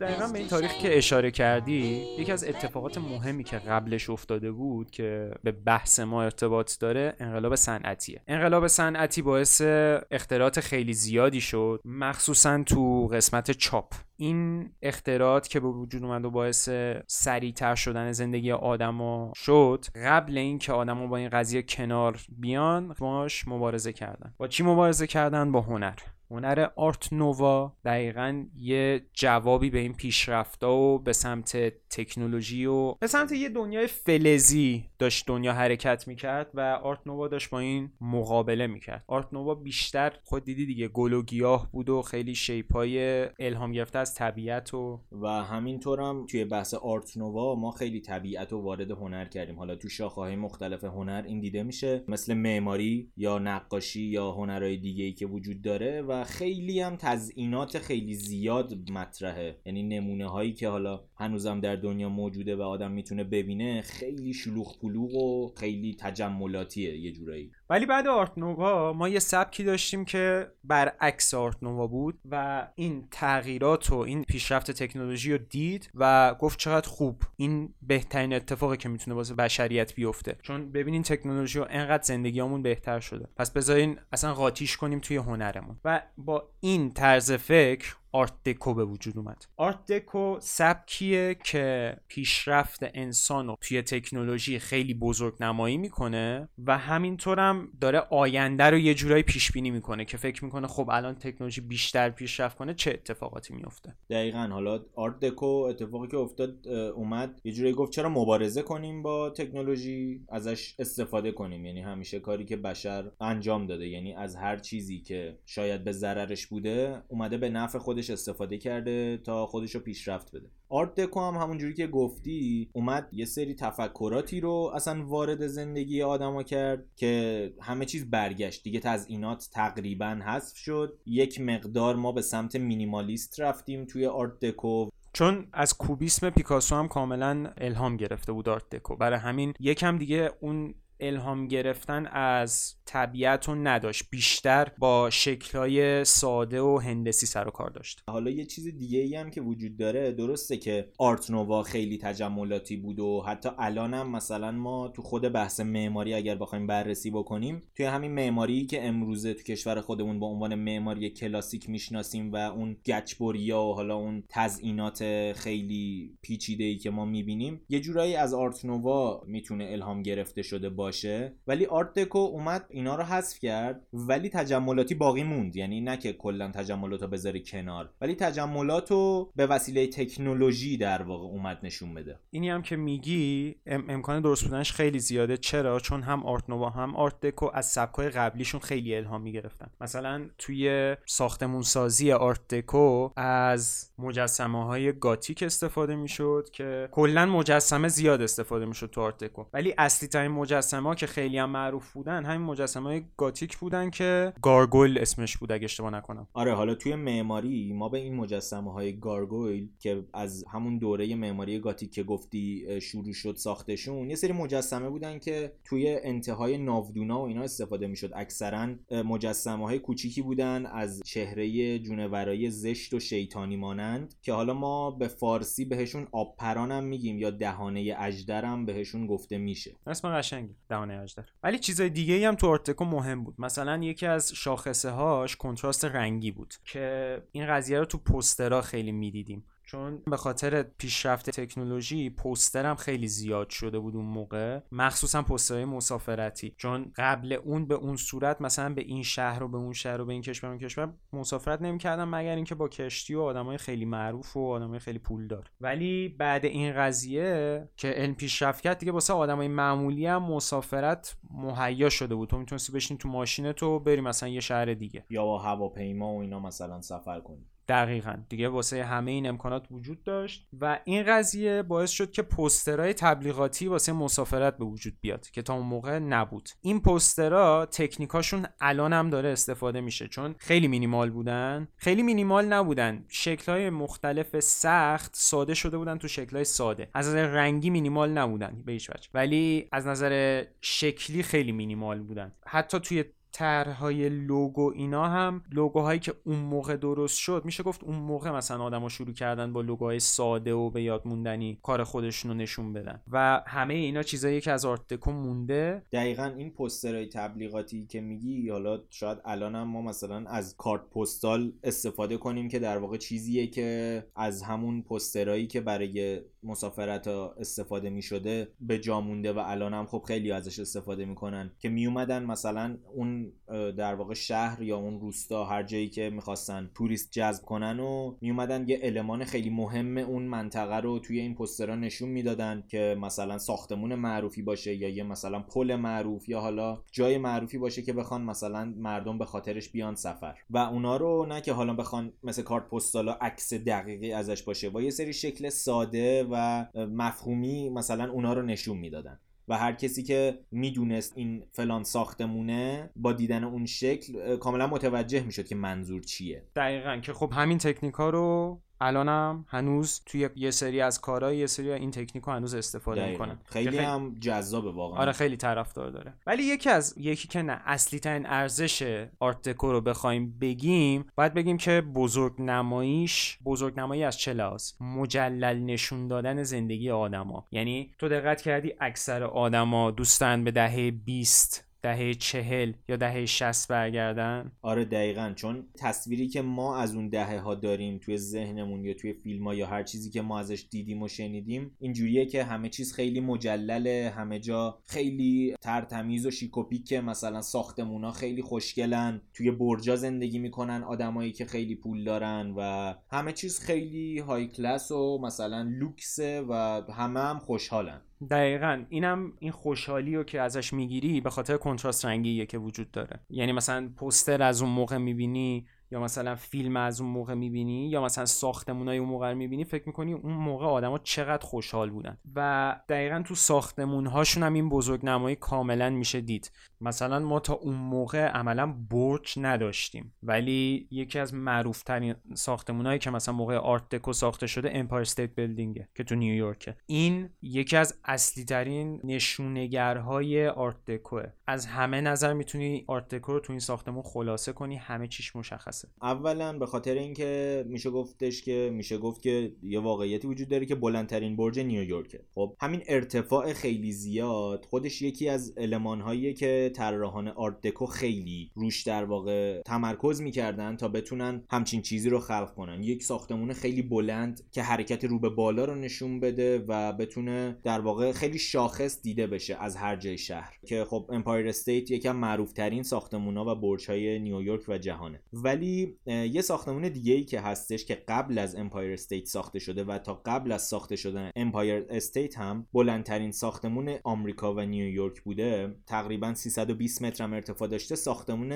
دقیقا 0.00 0.26
به 0.32 0.38
این 0.38 0.48
تاریخ 0.48 0.72
که 0.72 0.98
اشاره 0.98 1.30
کردی 1.30 2.06
یکی 2.18 2.32
از 2.32 2.44
اتفاقات 2.44 2.98
مهمی 2.98 3.44
که 3.44 3.58
قبلش 3.58 4.10
افتاده 4.10 4.52
بود 4.52 4.90
که 4.90 5.30
به 5.42 5.52
بحث 5.52 6.00
ما 6.00 6.22
ارتباط 6.22 6.78
داره 6.78 7.16
انقلاب 7.18 7.54
صنعتیه. 7.54 8.22
انقلاب 8.28 8.66
صنعتی 8.66 9.22
باعث 9.22 9.62
اختراعات 10.10 10.60
خیلی 10.60 10.92
زیادی 10.92 11.40
شد 11.40 11.80
مخصوصا 11.84 12.62
تو 12.62 13.06
قسمت 13.12 13.50
چاپ. 13.50 13.94
این 14.16 14.70
اختراعات 14.82 15.48
که 15.48 15.60
به 15.60 15.68
وجود 15.68 16.04
اومد 16.04 16.24
و 16.24 16.30
باعث 16.30 16.68
سریعتر 17.06 17.74
شدن 17.74 18.12
زندگی 18.12 18.52
آدما 18.52 19.32
شد 19.36 19.84
قبل 20.04 20.38
اینکه 20.38 20.72
آدما 20.72 21.06
با 21.06 21.16
این 21.16 21.28
قضیه 21.28 21.62
کنار 21.62 22.20
بیان 22.28 22.94
باش 22.98 23.48
مبارزه 23.48 23.92
کردن. 23.92 24.34
با 24.38 24.48
چی 24.48 24.62
مبارزه 24.62 25.06
کردن؟ 25.06 25.52
با 25.52 25.60
هنر. 25.60 25.94
هنر 26.30 26.68
آرت 26.76 27.12
نووا 27.12 27.76
دقیقا 27.84 28.44
یه 28.56 29.02
جوابی 29.12 29.70
به 29.70 29.78
این 29.78 29.92
پیشرفتا 29.92 30.74
و 30.74 30.98
به 30.98 31.12
سمت 31.12 31.56
تکنولوژی 31.90 32.66
و 32.66 32.94
به 32.94 33.06
سمت 33.06 33.32
یه 33.32 33.48
دنیای 33.48 33.86
فلزی 33.86 34.84
داشت 34.98 35.26
دنیا 35.26 35.52
حرکت 35.52 36.08
می‌کرد 36.08 36.50
و 36.54 36.60
آرت 36.82 36.98
نووا 37.06 37.28
داشت 37.28 37.50
با 37.50 37.58
این 37.58 37.90
مقابله 38.00 38.66
می‌کرد. 38.66 39.04
آرت 39.06 39.32
نووا 39.32 39.54
بیشتر 39.54 40.12
خود 40.24 40.44
دیدی 40.44 40.66
دیگه 40.66 40.88
گل 40.88 41.12
و 41.12 41.22
گیاه 41.22 41.68
بود 41.72 41.88
و 41.88 42.02
خیلی 42.02 42.34
شیپای 42.34 43.24
الهام 43.38 43.72
گرفته 43.72 43.98
از 43.98 44.14
طبیعت 44.14 44.74
و 44.74 45.00
و 45.12 45.28
همینطورم 45.28 46.26
توی 46.26 46.44
بحث 46.44 46.74
آرت 46.74 47.16
نووا 47.16 47.54
ما 47.54 47.70
خیلی 47.70 48.00
طبیعت 48.00 48.52
و 48.52 48.60
وارد 48.60 48.90
هنر 48.90 49.24
کردیم. 49.24 49.58
حالا 49.58 49.76
تو 49.76 49.88
شاخه 49.88 50.20
های 50.20 50.36
مختلف 50.36 50.84
هنر 50.84 51.24
این 51.26 51.40
دیده 51.40 51.62
میشه 51.62 52.04
مثل 52.08 52.34
معماری 52.34 53.12
یا 53.16 53.38
نقاشی 53.38 54.02
یا 54.02 54.32
هنرهای 54.32 54.76
دیگه 54.76 55.04
ای 55.04 55.12
که 55.12 55.26
وجود 55.26 55.62
داره 55.62 56.02
و 56.02 56.19
خیلی 56.24 56.80
هم 56.80 56.96
تزئینات 56.96 57.78
خیلی 57.78 58.14
زیاد 58.14 58.90
مطرحه. 58.90 59.60
یعنی 59.66 59.82
نمونه 59.82 60.28
هایی 60.28 60.52
که 60.52 60.68
حالا 60.68 61.04
هنوزم 61.20 61.60
در 61.60 61.76
دنیا 61.76 62.08
موجوده 62.08 62.56
و 62.56 62.62
آدم 62.62 62.90
می‌تونه 62.90 63.24
ببینه 63.24 63.82
خیلی 63.82 64.34
شلوغ 64.34 64.80
پلوغ 64.80 65.14
و 65.14 65.52
خیلی 65.56 65.96
تجملاتیه 66.00 66.98
یه 66.98 67.12
جورایی. 67.12 67.52
ولی 67.70 67.86
بعد 67.86 68.06
آرت 68.06 68.38
نووا 68.38 68.92
ما 68.92 69.08
یه 69.08 69.18
سبکی 69.18 69.64
داشتیم 69.64 70.04
که 70.04 70.52
برعکس 70.64 71.34
آرت 71.34 71.62
نووا 71.62 71.86
بود 71.86 72.18
و 72.30 72.66
این 72.74 73.08
تغییرات 73.10 73.90
و 73.90 73.96
این 73.96 74.24
پیشرفت 74.24 74.70
تکنولوژی 74.70 75.32
رو 75.32 75.38
دید 75.38 75.90
و 75.94 76.34
گفت 76.34 76.58
چقدر 76.58 76.88
خوب 76.88 77.22
این 77.36 77.74
بهترین 77.82 78.32
اتفاقی 78.32 78.76
که 78.76 78.88
می‌تونه 78.88 79.16
واسه 79.16 79.34
بشریت 79.34 79.94
بیفته. 79.94 80.36
چون 80.42 80.72
ببینین 80.72 81.02
تکنولوژی 81.02 81.58
و 81.58 81.66
انقدر 81.70 82.02
زندگیامون 82.02 82.62
بهتر 82.62 83.00
شده. 83.00 83.28
پس 83.36 83.50
بذارین 83.50 83.98
اصلا 84.12 84.34
قاطیش 84.34 84.76
کنیم 84.76 84.98
توی 84.98 85.16
هنرمون. 85.16 85.76
و 85.84 86.02
با 86.18 86.48
این 86.60 86.90
طرز 86.90 87.32
فکر 87.32 87.96
آرت 88.12 88.32
دکو 88.44 88.74
به 88.74 88.84
وجود 88.84 89.18
اومد. 89.18 89.44
آرت 89.56 89.92
دکو 89.92 90.36
سبکیه 90.40 91.36
که 91.44 91.96
پیشرفت 92.08 92.80
انسان 92.82 93.46
رو 93.46 93.56
توی 93.60 93.82
تکنولوژی 93.82 94.58
خیلی 94.58 94.94
بزرگ 94.94 95.34
نمایی 95.40 95.76
می‌کنه 95.76 96.48
و 96.66 96.78
همینطورم 96.78 97.68
داره 97.80 97.98
آینده 97.98 98.64
رو 98.64 98.78
یه 98.78 98.94
جورایی 98.94 99.22
پیش 99.22 99.52
بینی 99.52 99.70
می‌کنه 99.70 100.04
که 100.04 100.16
فکر 100.16 100.44
می‌کنه 100.44 100.66
خب 100.66 100.90
الان 100.90 101.14
تکنولوژی 101.14 101.60
بیشتر 101.60 102.10
پیشرفت 102.10 102.56
کنه 102.56 102.74
چه 102.74 102.90
اتفاقاتی 102.90 103.54
میفته 103.54 103.94
دقیقا. 104.10 104.48
حالا 104.52 104.80
آرت 104.94 105.20
دکو 105.20 105.46
اتفاقی 105.46 106.08
که 106.08 106.16
افتاد 106.16 106.68
اومد 106.68 107.40
یه 107.44 107.52
جوری 107.52 107.72
گفت 107.72 107.92
چرا 107.92 108.08
مبارزه 108.08 108.62
کنیم 108.62 109.02
با 109.02 109.30
تکنولوژی؟ 109.30 110.24
ازش 110.28 110.74
استفاده 110.78 111.32
کنیم. 111.32 111.66
یعنی 111.66 111.80
همیشه 111.80 112.20
کاری 112.20 112.44
که 112.44 112.56
بشر 112.56 113.10
انجام 113.20 113.66
داده 113.66 113.88
یعنی 113.88 114.14
از 114.14 114.36
هر 114.36 114.56
چیزی 114.56 115.00
که 115.00 115.38
شاید 115.46 115.84
به 115.84 115.92
ضررش 115.92 116.46
بوده 116.46 117.02
اومده 117.08 117.38
به 117.38 117.48
نفع 117.48 117.78
خودش 118.00 118.10
استفاده 118.10 118.58
کرده 118.58 119.16
تا 119.24 119.46
خودش 119.46 119.74
رو 119.74 119.80
پیشرفت 119.80 120.36
بده. 120.36 120.50
آرت 120.68 120.94
دکو 120.94 121.20
هم 121.20 121.34
همون 121.34 121.58
جوری 121.58 121.74
که 121.74 121.86
گفتی 121.86 122.68
اومد 122.72 123.08
یه 123.12 123.24
سری 123.24 123.54
تفکراتی 123.54 124.40
رو 124.40 124.72
اصلا 124.74 125.06
وارد 125.06 125.46
زندگی 125.46 126.02
آدما 126.02 126.42
کرد 126.42 126.84
که 126.96 127.52
همه 127.60 127.84
چیز 127.84 128.10
برگشت. 128.10 128.64
دیگه 128.64 128.80
تزئینات 128.80 129.48
تقریبا 129.52 130.20
حذف 130.26 130.56
شد. 130.56 130.98
یک 131.06 131.40
مقدار 131.40 131.96
ما 131.96 132.12
به 132.12 132.22
سمت 132.22 132.56
مینیمالیست 132.56 133.40
رفتیم 133.40 133.84
توی 133.84 134.06
آرت 134.06 134.40
دکو. 134.40 134.88
چون 135.12 135.46
از 135.52 135.74
کوبیسم 135.74 136.30
پیکاسو 136.30 136.74
هم 136.74 136.88
کاملا 136.88 137.52
الهام 137.56 137.96
گرفته 137.96 138.32
بود 138.32 138.48
آرت 138.48 138.68
دکو. 138.70 138.96
برای 138.96 139.18
همین 139.18 139.54
یکم 139.60 139.98
دیگه 139.98 140.30
اون 140.40 140.74
الهام 141.00 141.48
گرفتن 141.48 142.06
از 142.06 142.74
طبیعت 142.84 143.48
رو 143.48 143.54
نداشت. 143.54 144.04
بیشتر 144.10 144.72
با 144.78 145.10
شکلهای 145.10 146.04
ساده 146.04 146.60
و 146.60 146.78
هندسی 146.78 147.26
سر 147.26 147.48
و 147.48 147.50
کار 147.50 147.70
داشت. 147.70 148.02
حالا 148.08 148.30
یه 148.30 148.44
چیز 148.44 148.66
دیگه 148.78 148.98
ای 148.98 149.14
هم 149.14 149.30
که 149.30 149.40
وجود 149.40 149.76
داره 149.76 150.12
درسته 150.12 150.56
که 150.56 150.88
آرت 150.98 151.30
نووا 151.30 151.62
خیلی 151.62 151.98
تجملاتی 151.98 152.76
بود 152.76 153.00
و 153.00 153.22
حتی 153.26 153.48
الان 153.58 153.94
هم 153.94 154.10
مثلا 154.10 154.50
ما 154.52 154.88
تو 154.88 155.02
خود 155.02 155.22
بحث 155.22 155.60
معماری 155.60 156.14
اگر 156.14 156.34
بخوایم 156.34 156.66
بررسی 156.66 157.10
بکنیم 157.10 157.62
توی 157.76 157.86
همین 157.86 158.12
معماری 158.12 158.66
که 158.66 158.86
امروزه 158.86 159.34
تو 159.34 159.42
کشور 159.42 159.80
خودمون 159.80 160.20
با 160.20 160.26
عنوان 160.26 160.54
معماری 160.54 161.10
کلاسیک 161.10 161.70
می‌شناسیم 161.70 162.32
و 162.32 162.36
اون 162.36 162.76
گچبریا 162.86 163.62
و 163.62 163.74
حالا 163.74 163.94
اون 163.94 164.24
تزئینات 164.28 165.32
خیلی 165.32 166.14
پیچیده 166.22 166.64
ای 166.64 166.76
که 166.76 166.90
ما 166.90 167.04
می‌بینیم 167.04 167.60
یه 167.68 167.80
جورایی 167.80 168.16
از 168.16 168.34
آرت 168.34 168.64
نووا 168.64 169.22
می‌تونه 169.26 169.68
الهام 169.70 170.02
گرفته 170.02 170.42
شده 170.42 170.70
باشه. 170.90 171.32
ولی 171.46 171.66
آرت 171.66 171.98
دکو 171.98 172.18
اومد 172.18 172.66
اینا 172.68 172.94
رو 172.96 173.02
حذف 173.02 173.38
کرد 173.38 173.86
ولی 173.92 174.28
تجملاتی 174.28 174.94
باقی 174.94 175.22
موند. 175.22 175.56
یعنی 175.56 175.80
نه 175.80 175.96
که 175.96 176.12
کلا 176.12 176.50
تجملات 176.50 177.02
رو 177.02 177.08
بذاره 177.08 177.40
کنار 177.40 177.90
ولی 178.00 178.14
تجملات 178.14 178.90
رو 178.90 179.32
به 179.36 179.46
وسیله 179.46 179.86
تکنولوژی 179.86 180.76
در 180.76 181.02
واقع 181.02 181.24
اومد 181.24 181.58
نشون 181.62 181.94
بده. 181.94 182.18
اینی 182.30 182.50
هم 182.50 182.62
که 182.62 182.76
میگی 182.76 183.54
ام- 183.66 183.84
امکان 183.88 184.22
درست 184.22 184.44
بودنش 184.44 184.72
خیلی 184.72 184.98
زیاده. 184.98 185.36
چرا؟ 185.36 185.80
چون 185.80 186.02
هم 186.02 186.26
آرت 186.26 186.50
نووا 186.50 186.70
هم 186.70 186.96
آرت 186.96 187.20
دکو 187.20 187.50
از 187.54 187.66
سبکای 187.66 188.08
قبلیشون 188.08 188.60
خیلی 188.60 188.94
الهام 188.94 189.22
می‌گرفتن. 189.22 189.70
مثلا 189.80 190.28
توی 190.38 190.96
ساختمون 191.06 191.62
سازی 191.62 192.12
آرت 192.12 192.54
دکو 192.54 193.10
از 193.16 193.90
مجسمه 193.98 194.64
های 194.66 194.92
گوتیک 194.92 195.42
استفاده 195.42 195.96
می‌شد 195.96 196.48
که 196.52 196.88
کلا 196.92 197.26
مجسمه 197.26 197.88
زیاد 197.88 198.22
استفاده 198.22 198.64
می‌شد 198.64 198.90
تو 198.90 199.00
آرت 199.00 199.24
دکو 199.24 199.44
ولی 199.52 199.74
اصلی 199.78 200.08
ترین 200.08 200.30
مجسمه 200.30 200.79
مجسمه 200.80 200.94
که 200.94 201.06
خیلی 201.06 201.38
هم 201.38 201.50
معروف 201.50 201.92
بودن 201.92 202.24
همین 202.24 202.46
مجسمه 202.46 202.82
های 202.82 203.02
گوتیک 203.16 203.58
بودن 203.58 203.90
که 203.90 204.32
gargoyle 204.42 204.98
اسمش 204.98 205.36
بود 205.38 205.52
اگه 205.52 205.64
اشتباه 205.64 205.90
نکنم. 205.90 206.26
آره 206.32 206.54
حالا 206.54 206.74
توی 206.74 206.94
معماری 206.94 207.72
ما 207.72 207.88
به 207.88 207.98
این 207.98 208.14
مجسمه 208.14 208.72
های 208.72 208.98
gargoyle 208.98 209.68
که 209.78 210.04
از 210.14 210.44
همون 210.52 210.78
دوره 210.78 211.14
معماری 211.14 211.58
گوتیک 211.58 211.92
که 211.92 212.02
گفتی 212.02 212.80
شروع 212.80 213.12
شد 213.12 213.36
ساختشون 213.36 214.10
یه 214.10 214.16
سری 214.16 214.32
مجسمه 214.32 214.88
بودن 214.88 215.18
که 215.18 215.52
توی 215.64 215.98
انتهای 216.02 216.58
ناودونا 216.58 217.20
و 217.20 217.26
اینا 217.26 217.42
استفاده 217.42 217.86
می‌شد. 217.86 218.12
اکثرا 218.14 218.68
مجسمه 218.90 219.64
های 219.64 219.78
کوچیکی 219.78 220.22
بودن 220.22 220.66
از 220.66 221.02
چهره 221.04 221.78
جونورای 221.78 222.50
زشت 222.50 222.94
و 222.94 223.00
شیطانی 223.00 223.56
مانند 223.56 224.14
که 224.22 224.32
حالا 224.32 224.54
ما 224.54 224.90
به 224.90 225.08
فارسی 225.08 225.64
بهشون 225.64 226.06
آب 226.12 226.36
پرانم 226.36 226.84
میگیم 226.84 227.18
یا 227.18 227.30
دهانه 227.30 227.96
اژدرم 227.98 228.66
بهشون 228.66 229.06
گفته 229.06 229.38
میشه. 229.38 229.76
اسم 229.86 230.18
قشنگی. 230.18 230.54
دهانه 230.70 231.00
اژدر 231.02 231.24
ولی 231.42 231.58
چیزای 231.58 231.90
دیگه 231.90 232.28
هم 232.28 232.34
تو 232.34 232.46
آرت 232.46 232.62
دکو 232.62 232.84
مهم 232.84 233.24
بود. 233.24 233.34
مثلا 233.38 233.76
یکی 233.76 234.06
از 234.06 234.32
شاخصه 234.32 234.90
هاش 234.90 235.36
کنتراست 235.36 235.84
رنگی 235.84 236.30
بود 236.30 236.54
که 236.64 237.22
این 237.32 237.46
قضیه 237.46 237.78
رو 237.78 237.84
تو 237.84 237.98
پوسترها 237.98 238.60
خیلی 238.60 238.92
می‌دیدیم. 238.92 239.44
چون 239.70 240.02
به 240.06 240.16
خاطر 240.16 240.62
پیشرفت 240.62 241.30
تکنولوژی 241.30 242.10
پوسترم 242.10 242.74
خیلی 242.74 243.08
زیاد 243.08 243.50
شده 243.50 243.78
بود 243.78 243.96
اون 243.96 244.04
موقع. 244.04 244.60
مخصوصا 244.72 245.22
پوسترهای 245.22 245.64
مسافرتی. 245.64 246.54
چون 246.56 246.92
قبل 246.96 247.32
اون 247.32 247.66
به 247.66 247.74
اون 247.74 247.96
صورت 247.96 248.40
مثلا 248.40 248.74
به 248.74 248.82
این 248.82 249.02
شهر 249.02 249.42
و 249.42 249.48
به 249.48 249.58
اون 249.58 249.72
شهر 249.72 250.00
و 250.00 250.04
به 250.04 250.12
این 250.12 250.22
کشور 250.22 250.48
و 250.48 250.52
اون 250.52 250.60
کشور 250.60 250.92
مسافرت 251.12 251.62
نمی‌کردم 251.62 252.08
مگر 252.14 252.34
اینکه 252.34 252.54
با 252.54 252.68
کشتی 252.68 253.14
و 253.14 253.20
آدمای 253.20 253.56
خیلی 253.56 253.84
معروف 253.84 254.36
و 254.36 254.50
آدمای 254.52 254.78
خیلی 254.78 254.98
پولدار 254.98 255.50
ولی 255.60 256.08
بعد 256.08 256.44
این 256.44 256.72
قضیه 256.72 257.68
که 257.76 257.88
علم 257.88 258.14
پیشرفت 258.14 258.60
کرد 258.62 258.78
دیگه 258.78 258.92
واسه 258.92 259.12
آدمای 259.12 259.48
معمولی 259.48 260.06
هم 260.06 260.22
مسافرت 260.22 261.16
مهیا 261.30 261.88
شده 261.88 262.14
بود. 262.14 262.28
تو 262.28 262.38
می‌تونستی 262.38 262.72
بشین 262.72 262.98
تو 262.98 263.08
ماشین 263.08 263.52
تو 263.52 263.78
بری 263.78 264.00
مثلا 264.00 264.28
یه 264.28 264.40
شهر 264.40 264.74
دیگه. 264.74 265.04
یا 265.10 265.24
با 265.24 265.38
هواپیما 265.38 266.14
و 266.14 266.20
اینا 266.20 266.40
مثلا 266.40 266.80
سفر 266.80 267.20
کنی. 267.20 267.49
دقیقا. 267.70 268.16
دیگه 268.28 268.48
واسه 268.48 268.84
همه 268.84 269.10
این 269.10 269.26
امکانات 269.26 269.66
وجود 269.70 270.04
داشت 270.04 270.48
و 270.60 270.78
این 270.84 271.02
قضیه 271.02 271.62
باعث 271.62 271.90
شد 271.90 272.10
که 272.10 272.22
پوسترهای 272.22 272.94
تبلیغاتی 272.94 273.66
واسه 273.66 273.92
مسافرت 273.92 274.58
به 274.58 274.64
وجود 274.64 274.94
بیاد 275.00 275.30
که 275.30 275.42
تا 275.42 275.54
اون 275.54 275.66
موقع 275.66 275.98
نبود. 275.98 276.48
این 276.60 276.80
پوسترها 276.80 277.66
تکنیکاشون 277.66 278.46
الان 278.60 278.92
هم 278.92 279.10
داره 279.10 279.28
استفاده 279.28 279.80
میشه 279.80 280.08
چون 280.08 280.34
خیلی 280.38 280.68
مینیمال 280.68 281.10
بودن. 281.10 281.68
خیلی 281.76 282.02
مینیمال 282.02 282.46
نبودن. 282.46 283.04
شکلهای 283.08 283.70
مختلف 283.70 284.40
سخت 284.40 285.10
ساده 285.14 285.54
شده 285.54 285.78
بودن 285.78 285.98
تو 285.98 286.08
شکلهای 286.08 286.44
ساده. 286.44 286.88
از 286.94 287.08
نظر 287.08 287.26
رنگی 287.26 287.70
مینیمال 287.70 288.10
نبودن 288.10 288.62
به 288.66 288.72
هیچ 288.72 288.90
وجه. 288.90 289.08
ولی 289.14 289.68
از 289.72 289.86
نظر 289.86 290.44
شکلی 290.60 291.22
خیلی 291.22 291.52
مینیمال 291.52 291.98
بودن. 292.02 292.32
حتی 292.46 292.80
توی 292.80 293.04
طرحهای 293.32 294.08
لوگو 294.08 294.72
اینا 294.74 295.06
هم 295.06 295.42
لوگوهایی 295.52 296.00
که 296.00 296.14
اون 296.24 296.38
موقع 296.38 296.76
درست 296.76 297.18
شد 297.18 297.42
میشه 297.44 297.62
گفت 297.62 297.84
اون 297.84 297.96
موقع 297.96 298.30
مثلا 298.30 298.62
آدما 298.62 298.88
شروع 298.88 299.12
کردن 299.12 299.52
با 299.52 299.60
لوگوهای 299.60 300.00
ساده 300.00 300.54
و 300.54 300.70
به 300.70 300.82
یاد 300.82 301.02
موندنی 301.04 301.58
کار 301.62 301.84
خودشون 301.84 302.30
رو 302.30 302.36
نشون 302.36 302.72
بدن. 302.72 303.00
و 303.12 303.42
همه 303.46 303.74
اینا 303.74 304.02
چیزایی 304.02 304.40
که 304.40 304.52
از 304.52 304.64
آرت 304.64 304.86
دکو 304.88 305.12
مونده 305.12 305.82
دقیقا 305.92 306.24
این 306.24 306.50
پوسترهای 306.50 307.06
تبلیغاتی 307.06 307.86
که 307.86 308.00
میگی 308.00 308.50
حالا 308.50 308.80
شاید 308.90 309.18
الان 309.24 309.54
هم 309.54 309.68
ما 309.68 309.82
مثلا 309.82 310.30
از 310.30 310.56
کارت 310.56 310.90
پستال 310.90 311.52
استفاده 311.62 312.16
کنیم 312.16 312.48
که 312.48 312.58
در 312.58 312.78
واقع 312.78 312.96
چیزیه 312.96 313.46
که 313.46 314.06
از 314.16 314.42
همون 314.42 314.82
پوسترهایی 314.82 315.46
که 315.46 315.60
برای 315.60 316.20
مسافرت 316.42 317.08
استفاده 317.08 317.90
می‌شده 317.90 318.48
به 318.60 318.78
جا 318.78 319.00
مونده 319.00 319.32
و 319.32 319.38
الان 319.38 319.74
هم 319.74 319.86
خب 319.86 320.02
خیلی 320.06 320.32
ازش 320.32 320.58
استفاده 320.58 321.04
می‌کنن 321.04 321.50
که 321.58 321.68
میومدن 321.68 322.24
مثلا 322.24 322.76
اون 322.94 323.32
در 323.76 323.94
واقع 323.94 324.14
شهر 324.14 324.62
یا 324.62 324.76
اون 324.76 325.00
روستا 325.00 325.44
هر 325.44 325.62
جایی 325.62 325.88
که 325.88 326.10
می‌خواستن 326.10 326.70
توریست 326.74 327.10
جذب 327.10 327.44
کنن 327.44 327.80
و 327.80 328.16
میومدن 328.20 328.68
یه 328.68 328.80
المان 328.82 329.24
خیلی 329.24 329.50
مهم 329.50 329.98
اون 329.98 330.22
منطقه 330.22 330.76
رو 330.76 330.98
توی 330.98 331.20
این 331.20 331.34
پسترها 331.34 331.76
نشون 331.76 332.08
می‌دادن 332.08 332.64
که 332.68 332.96
مثلا 333.00 333.38
ساختمون 333.38 333.94
معروفی 333.94 334.42
باشه 334.42 334.74
یا 334.74 334.88
یه 334.88 335.02
مثلا 335.02 335.40
پل 335.40 335.76
معروف 335.76 336.28
یا 336.28 336.40
حالا 336.40 336.82
جای 336.92 337.18
معروفی 337.18 337.58
باشه 337.58 337.82
که 337.82 337.92
بخوان 337.92 338.22
مثلا 338.22 338.74
مردم 338.76 339.18
به 339.18 339.24
خاطرش 339.24 339.68
بیان 339.68 339.94
سفر. 339.94 340.34
و 340.50 340.58
اونا 340.58 340.96
رو 340.96 341.26
نه 341.26 341.40
که 341.40 341.52
حالا 341.52 341.74
بخوان 341.74 342.12
مثل 342.22 342.42
کارت 342.42 342.68
پستالا 342.68 343.12
عکس 343.12 343.54
دقیقی 343.54 344.12
ازش 344.12 344.42
باشه 344.42 344.70
با 344.70 344.82
یه 344.82 344.90
سری 344.90 345.12
شکل 345.12 345.48
ساده 345.48 346.26
و 346.32 346.66
مفهومی 346.76 347.70
مثلا 347.70 348.12
اونا 348.12 348.32
رو 348.32 348.42
نشون 348.42 348.76
می‌دادن. 348.76 349.18
و 349.48 349.58
هر 349.58 349.72
کسی 349.72 350.02
که 350.02 350.38
می‌دونست 350.50 351.12
این 351.16 351.42
فلان 351.52 351.84
ساختمونه 351.84 352.90
با 352.96 353.12
دیدن 353.12 353.44
اون 353.44 353.66
شکل 353.66 354.36
کاملا 354.36 354.66
متوجه 354.66 355.22
می‌شد 355.22 355.46
که 355.46 355.54
منظور 355.54 356.02
چیه. 356.02 356.44
دقیقا 356.56 356.96
که 356.96 357.12
خب 357.12 357.32
همین 357.32 357.58
تکنیک 357.58 357.94
ها 357.94 358.10
رو 358.10 358.60
الانم 358.80 359.44
هنوز 359.48 360.02
توی 360.06 360.28
یه 360.36 360.50
سری 360.50 360.80
از 360.80 361.00
کارهای 361.00 361.36
یه 361.36 361.46
سری 361.46 361.72
این 361.72 361.90
تکنیک 361.90 362.24
هنوز 362.26 362.54
استفاده 362.54 363.10
می‌کنن. 363.10 363.38
خیلی 363.44 363.78
هم 363.78 364.14
جذابه 364.20 364.72
واقعا. 364.72 364.98
آره 365.00 365.12
خیلی 365.12 365.36
طرفدار 365.36 365.90
داره. 365.90 366.14
ولی 366.26 366.42
یکی 366.42 366.70
از 366.70 366.94
یکی 366.98 367.28
که 367.28 367.42
نه 367.42 367.62
اصلی 367.64 367.98
ترین 368.00 368.26
ارزش 368.26 369.06
آرت 369.20 369.48
دکو 369.48 369.72
رو 369.72 369.80
بخوایم 369.80 370.38
بگیم 370.40 371.04
باید 371.16 371.34
بگیم 371.34 371.56
که 371.56 371.80
بزرگ 371.80 372.42
نماییش 372.42 373.38
بزرگ 373.44 373.80
نمایی 373.80 374.04
از 374.04 374.18
چه 374.18 374.32
لحاظ؟ 374.32 374.72
مجلل 374.80 375.58
نشون 375.58 376.08
دادن 376.08 376.42
زندگی 376.42 376.90
آدما. 376.90 377.46
یعنی 377.50 377.94
تو 377.98 378.08
دقت 378.08 378.42
کردی 378.42 378.74
اکثر 378.80 379.22
آدما 379.22 379.90
دوستن 379.90 380.44
به 380.44 380.50
دهه 380.50 380.90
20 380.90 381.69
دهه 381.82 382.14
چهل 382.14 382.72
یا 382.88 382.96
دهه 382.96 383.26
شست 383.26 383.68
برگردن؟ 383.68 384.52
آره 384.62 384.84
دقیقا. 384.84 385.32
چون 385.36 385.66
تصویری 385.78 386.28
که 386.28 386.42
ما 386.42 386.76
از 386.76 386.94
اون 386.94 387.08
دهه 387.08 387.38
ها 387.38 387.54
داریم 387.54 387.98
توی 387.98 388.16
ذهنمون 388.16 388.84
یا 388.84 388.94
توی 388.94 389.12
فیلم 389.12 389.46
ها 389.46 389.54
یا 389.54 389.66
هر 389.66 389.82
چیزی 389.82 390.10
که 390.10 390.22
ما 390.22 390.38
ازش 390.38 390.66
دیدیم 390.70 391.02
و 391.02 391.08
شنیدیم 391.08 391.76
اینجوریه 391.78 392.26
که 392.26 392.44
همه 392.44 392.68
چیز 392.68 392.92
خیلی 392.92 393.20
مجلله 393.20 394.12
همه 394.16 394.38
جا 394.38 394.78
خیلی 394.86 395.54
ترتمیز 395.60 396.26
و 396.26 396.30
شیکوپیک 396.30 396.92
مثلا 396.92 397.42
ساختمون 397.42 398.04
ها 398.04 398.12
خیلی 398.12 398.42
خوشگلن 398.42 399.20
توی 399.34 399.50
برجا 399.50 399.96
زندگی 399.96 400.38
می‌کنن 400.38 400.82
آدمایی 400.82 401.32
که 401.32 401.44
خیلی 401.44 401.74
پول 401.74 402.04
دارن 402.04 402.54
و 402.56 402.94
همه 403.10 403.32
چیز 403.32 403.60
خیلی 403.60 404.18
های 404.18 404.46
کلاس 404.46 404.90
و 404.90 405.18
مثلا 405.22 405.62
لوکسه 405.62 406.44
و 406.48 406.82
همه 406.92 407.20
هم 407.20 407.38
خوشحالن. 407.38 408.00
دقیقا. 408.30 408.84
اینم 408.88 409.32
این 409.38 409.52
خوشحالی 409.52 410.16
رو 410.16 410.24
که 410.24 410.40
ازش 410.40 410.72
می‌گیری 410.72 411.20
به 411.20 411.30
خاطر 411.30 411.56
کنتراست 411.56 412.04
رنگیه 412.04 412.46
که 412.46 412.58
وجود 412.58 412.90
داره. 412.90 413.20
یعنی 413.30 413.52
مثلا 413.52 413.90
پوستر 413.96 414.42
از 414.42 414.62
اون 414.62 414.70
موقع 414.70 414.96
می‌بینی 414.96 415.66
یا 415.90 416.00
مثلا 416.00 416.34
فیلم 416.34 416.76
از 416.76 417.00
اون 417.00 417.10
موقع 417.10 417.34
می‌بینی 417.34 417.88
یا 417.88 418.02
مثلا 418.02 418.26
ساختمونای 418.26 418.98
اون 418.98 419.08
موقع 419.08 419.32
می‌بینی 419.32 419.64
فکر 419.64 419.84
می‌کنی 419.86 420.12
اون 420.12 420.32
موقع 420.32 420.66
آدما 420.66 420.98
چقدر 420.98 421.46
خوشحال 421.46 421.90
بودن. 421.90 422.18
و 422.34 422.80
دقیقا 422.88 423.22
تو 423.26 423.34
ساختمون 423.34 424.06
هاشون 424.06 424.42
هم 424.42 424.54
این 424.54 424.68
بزرگ 424.68 425.06
نمایی 425.06 425.36
کاملا 425.36 425.90
میشه 425.90 426.20
دید. 426.20 426.52
مثلا 426.80 427.18
ما 427.18 427.40
تا 427.40 427.54
اون 427.54 427.74
موقع 427.74 428.26
عملا 428.26 428.66
برج 428.90 429.38
نداشتیم. 429.38 430.14
ولی 430.22 430.88
یکی 430.90 431.18
از 431.18 431.34
معروف 431.34 431.82
ترین 431.82 432.14
ساختمونایی 432.34 432.98
که 432.98 433.10
مثلا 433.10 433.34
موقع 433.34 433.56
آرت 433.56 433.88
دکو 433.88 434.12
ساخته 434.12 434.46
شده 434.46 434.70
امپایر 434.74 435.00
استیت 435.00 435.34
بیلدینگه 435.34 435.88
که 435.94 436.04
تو 436.04 436.14
نیویورکه. 436.14 436.76
این 436.86 437.28
یکی 437.42 437.76
از 437.76 437.98
اصلی 438.04 438.44
ترین 438.44 439.00
نشونگرهای 439.04 440.48
آرت 440.48 440.84
دکوه. 440.84 441.24
از 441.46 441.66
همه 441.66 442.00
نظر 442.00 442.32
می‌تونی 442.32 442.84
آرت 442.86 443.14
دکو 443.14 443.32
رو 443.32 443.40
تو 443.40 443.52
این 443.52 443.60
ساختمون 443.60 444.02
خلاصه 444.02 444.52
کنی 444.52 444.76
همه 444.76 445.08
چیش 445.08 445.36
مشخصه 445.84 445.88
اولا 446.02 446.58
به 446.58 446.66
خاطر 446.66 446.94
اینکه 446.94 447.64
میشه 447.68 447.90
گفتش 447.90 448.42
که 448.42 448.70
میشه 448.74 448.98
گفت 448.98 449.22
که 449.22 449.52
یه 449.62 449.80
واقعیتی 449.80 450.26
وجود 450.26 450.48
داره 450.48 450.66
که 450.66 450.74
بلندترین 450.74 451.36
برج 451.36 451.58
نیویورکه. 451.58 452.20
خب 452.34 452.56
همین 452.60 452.82
ارتفاع 452.88 453.52
خیلی 453.52 453.92
زیاد 453.92 454.66
خودش 454.70 455.02
یکی 455.02 455.28
از 455.28 455.54
المانهاییه 455.56 456.32
که 456.32 456.72
طراحان 456.74 457.28
آرت 457.28 457.60
دکو 457.60 457.86
خیلی 457.86 458.50
روش 458.54 458.82
در 458.82 459.04
واقع 459.04 459.62
تمرکز 459.62 460.20
می‌کردن 460.20 460.76
تا 460.76 460.88
بتونن 460.88 461.44
همچین 461.50 461.82
چیزی 461.82 462.10
رو 462.10 462.18
خلق 462.18 462.54
کنن. 462.54 462.82
یک 462.82 463.02
ساختمون 463.02 463.52
خیلی 463.52 463.82
بلند 463.82 464.42
که 464.52 464.62
حرکت 464.62 465.04
رو 465.04 465.18
به 465.18 465.28
بالا 465.28 465.64
رو 465.64 465.74
نشون 465.74 466.20
بده 466.20 466.64
و 466.68 466.92
بتونه 466.92 467.58
در 467.62 467.80
واقع 467.80 468.12
خیلی 468.12 468.38
شاخص 468.38 469.02
دیده 469.02 469.26
بشه 469.26 469.56
از 469.60 469.76
هر 469.76 469.96
جای 469.96 470.18
شهر. 470.18 470.56
که 470.66 470.84
خب 470.84 471.10
امپایر 471.12 471.48
استیت 471.48 471.90
یکم 471.90 472.16
معروف 472.16 472.52
ترین 472.52 472.82
ساختمونا 472.82 473.44
و 473.52 473.54
برج 473.60 473.90
های 473.90 474.18
نیویورک 474.18 474.64
و 474.68 474.78
جهانه. 474.78 475.20
ولی 475.32 475.69
ولی 475.70 475.96
یه 476.06 476.42
ساختمون 476.42 476.88
دیگه 476.88 477.14
ای 477.14 477.24
که 477.24 477.40
هستش 477.40 477.84
که 477.84 477.94
قبل 478.08 478.38
از 478.38 478.56
امپایر 478.56 478.92
استیت 478.92 479.26
ساخته 479.26 479.58
شده 479.58 479.84
و 479.84 479.98
تا 479.98 480.22
قبل 480.26 480.52
از 480.52 480.62
ساخته 480.62 480.96
شدن 480.96 481.30
امپایر 481.36 481.84
استیت 481.90 482.38
هم 482.38 482.66
بلندترین 482.72 483.32
ساختمون 483.32 483.96
آمریکا 484.04 484.54
و 484.54 484.60
نیویورک 484.60 485.20
بوده. 485.20 485.74
تقریبا 485.86 486.34
320 486.34 487.02
متر 487.02 487.24
هم 487.24 487.32
ارتفاع 487.32 487.68
داشته 487.68 487.94
ساختمون 487.96 488.50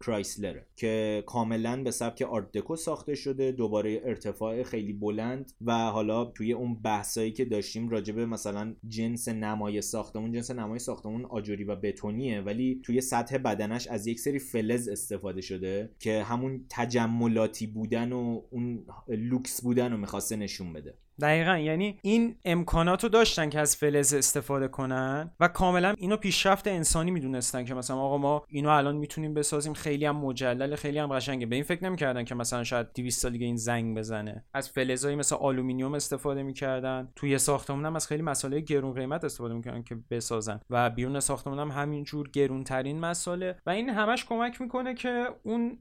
کرایسلر 0.00 0.60
که 0.76 1.24
کاملا 1.26 1.82
به 1.82 1.90
سبک 1.90 2.22
آرت 2.22 2.52
دکو 2.52 2.76
ساخته 2.76 3.14
شده 3.14 3.52
دوباره 3.52 4.00
ارتفاع 4.04 4.62
خیلی 4.62 4.92
بلند 4.92 5.52
و 5.60 5.72
حالا 5.72 6.24
توی 6.24 6.52
اون 6.52 6.74
بحثایی 6.74 7.32
که 7.32 7.44
داشتیم 7.44 7.88
راجع 7.88 8.11
به 8.11 8.26
مثلا 8.26 8.74
جنس 8.88 9.28
نمای 9.28 9.82
ساختمون 9.82 10.32
جنس 10.32 10.50
نمای 10.50 10.78
ساختمون 10.78 11.24
آجری 11.24 11.64
و 11.64 11.76
بتونیه 11.76 12.40
ولی 12.40 12.80
توی 12.84 13.00
سطح 13.00 13.38
بدنش 13.38 13.86
از 13.86 14.06
یک 14.06 14.20
سری 14.20 14.38
فلز 14.38 14.88
استفاده 14.88 15.40
شده 15.40 15.90
که 15.98 16.22
همون 16.40 16.66
تجملاتی 16.68 17.66
بودن 17.66 18.12
و 18.12 18.42
اون 18.50 18.86
لوکس 19.08 19.62
بودن 19.62 19.92
رو 19.92 19.98
می‌خواسته 19.98 20.36
نشون 20.36 20.72
بده. 20.72 20.94
دقیقا 21.20 21.58
یعنی 21.58 21.98
این 22.02 22.36
امکانات 22.44 23.02
رو 23.02 23.08
داشتن 23.08 23.50
که 23.50 23.58
از 23.58 23.76
فلز 23.76 24.14
استفاده 24.14 24.68
کنن 24.68 25.30
و 25.40 25.48
کاملا 25.48 25.94
اینو 25.98 26.16
پیشرفت 26.16 26.66
انسانی 26.66 27.10
می‌دونستن 27.10 27.64
که 27.64 27.74
مثلا 27.74 27.96
آقا 27.96 28.18
ما 28.18 28.44
اینو 28.48 28.68
الان 28.68 28.96
می‌تونیم 28.96 29.34
بسازیم 29.34 29.72
خیلی 29.72 30.04
هم 30.04 30.16
مجلل 30.16 30.76
خیلی 30.76 30.98
هم 30.98 31.06
قشنگه. 31.06 31.46
به 31.46 31.54
این 31.54 31.64
فکر 31.64 31.84
نمی‌کردن 31.84 32.24
که 32.24 32.34
مثلا 32.34 32.64
شاید 32.64 32.86
200 32.94 33.22
سال 33.22 33.32
دیگه 33.32 33.46
این 33.46 33.56
زنگ 33.56 33.98
بزنه. 33.98 34.44
از 34.54 34.68
فلزایی 34.68 35.16
مثل 35.16 35.36
آلومینیوم 35.36 35.94
استفاده 35.94 36.42
می‌کردن. 36.42 37.08
توی 37.16 37.38
ساختمون 37.38 37.86
هم 37.86 37.96
از 37.96 38.06
خیلی 38.06 38.22
مصالح 38.22 38.60
گرون 38.60 38.94
قیمت 38.94 39.24
استفاده 39.24 39.54
می‌کردن 39.54 39.82
که 39.82 39.96
بسازن. 40.10 40.60
و 40.70 40.90
بیرون 40.90 41.20
ساختمون 41.20 41.58
هم 41.58 41.70
همینجور 41.70 42.30
گرونترین 42.30 43.00
مصالحه 43.00 43.56
و 43.66 43.70
این 43.70 43.90
همش 43.90 44.24
کمک 44.24 44.60
می‌کنه 44.60 44.94
که 44.94 45.26
اون 45.42 45.78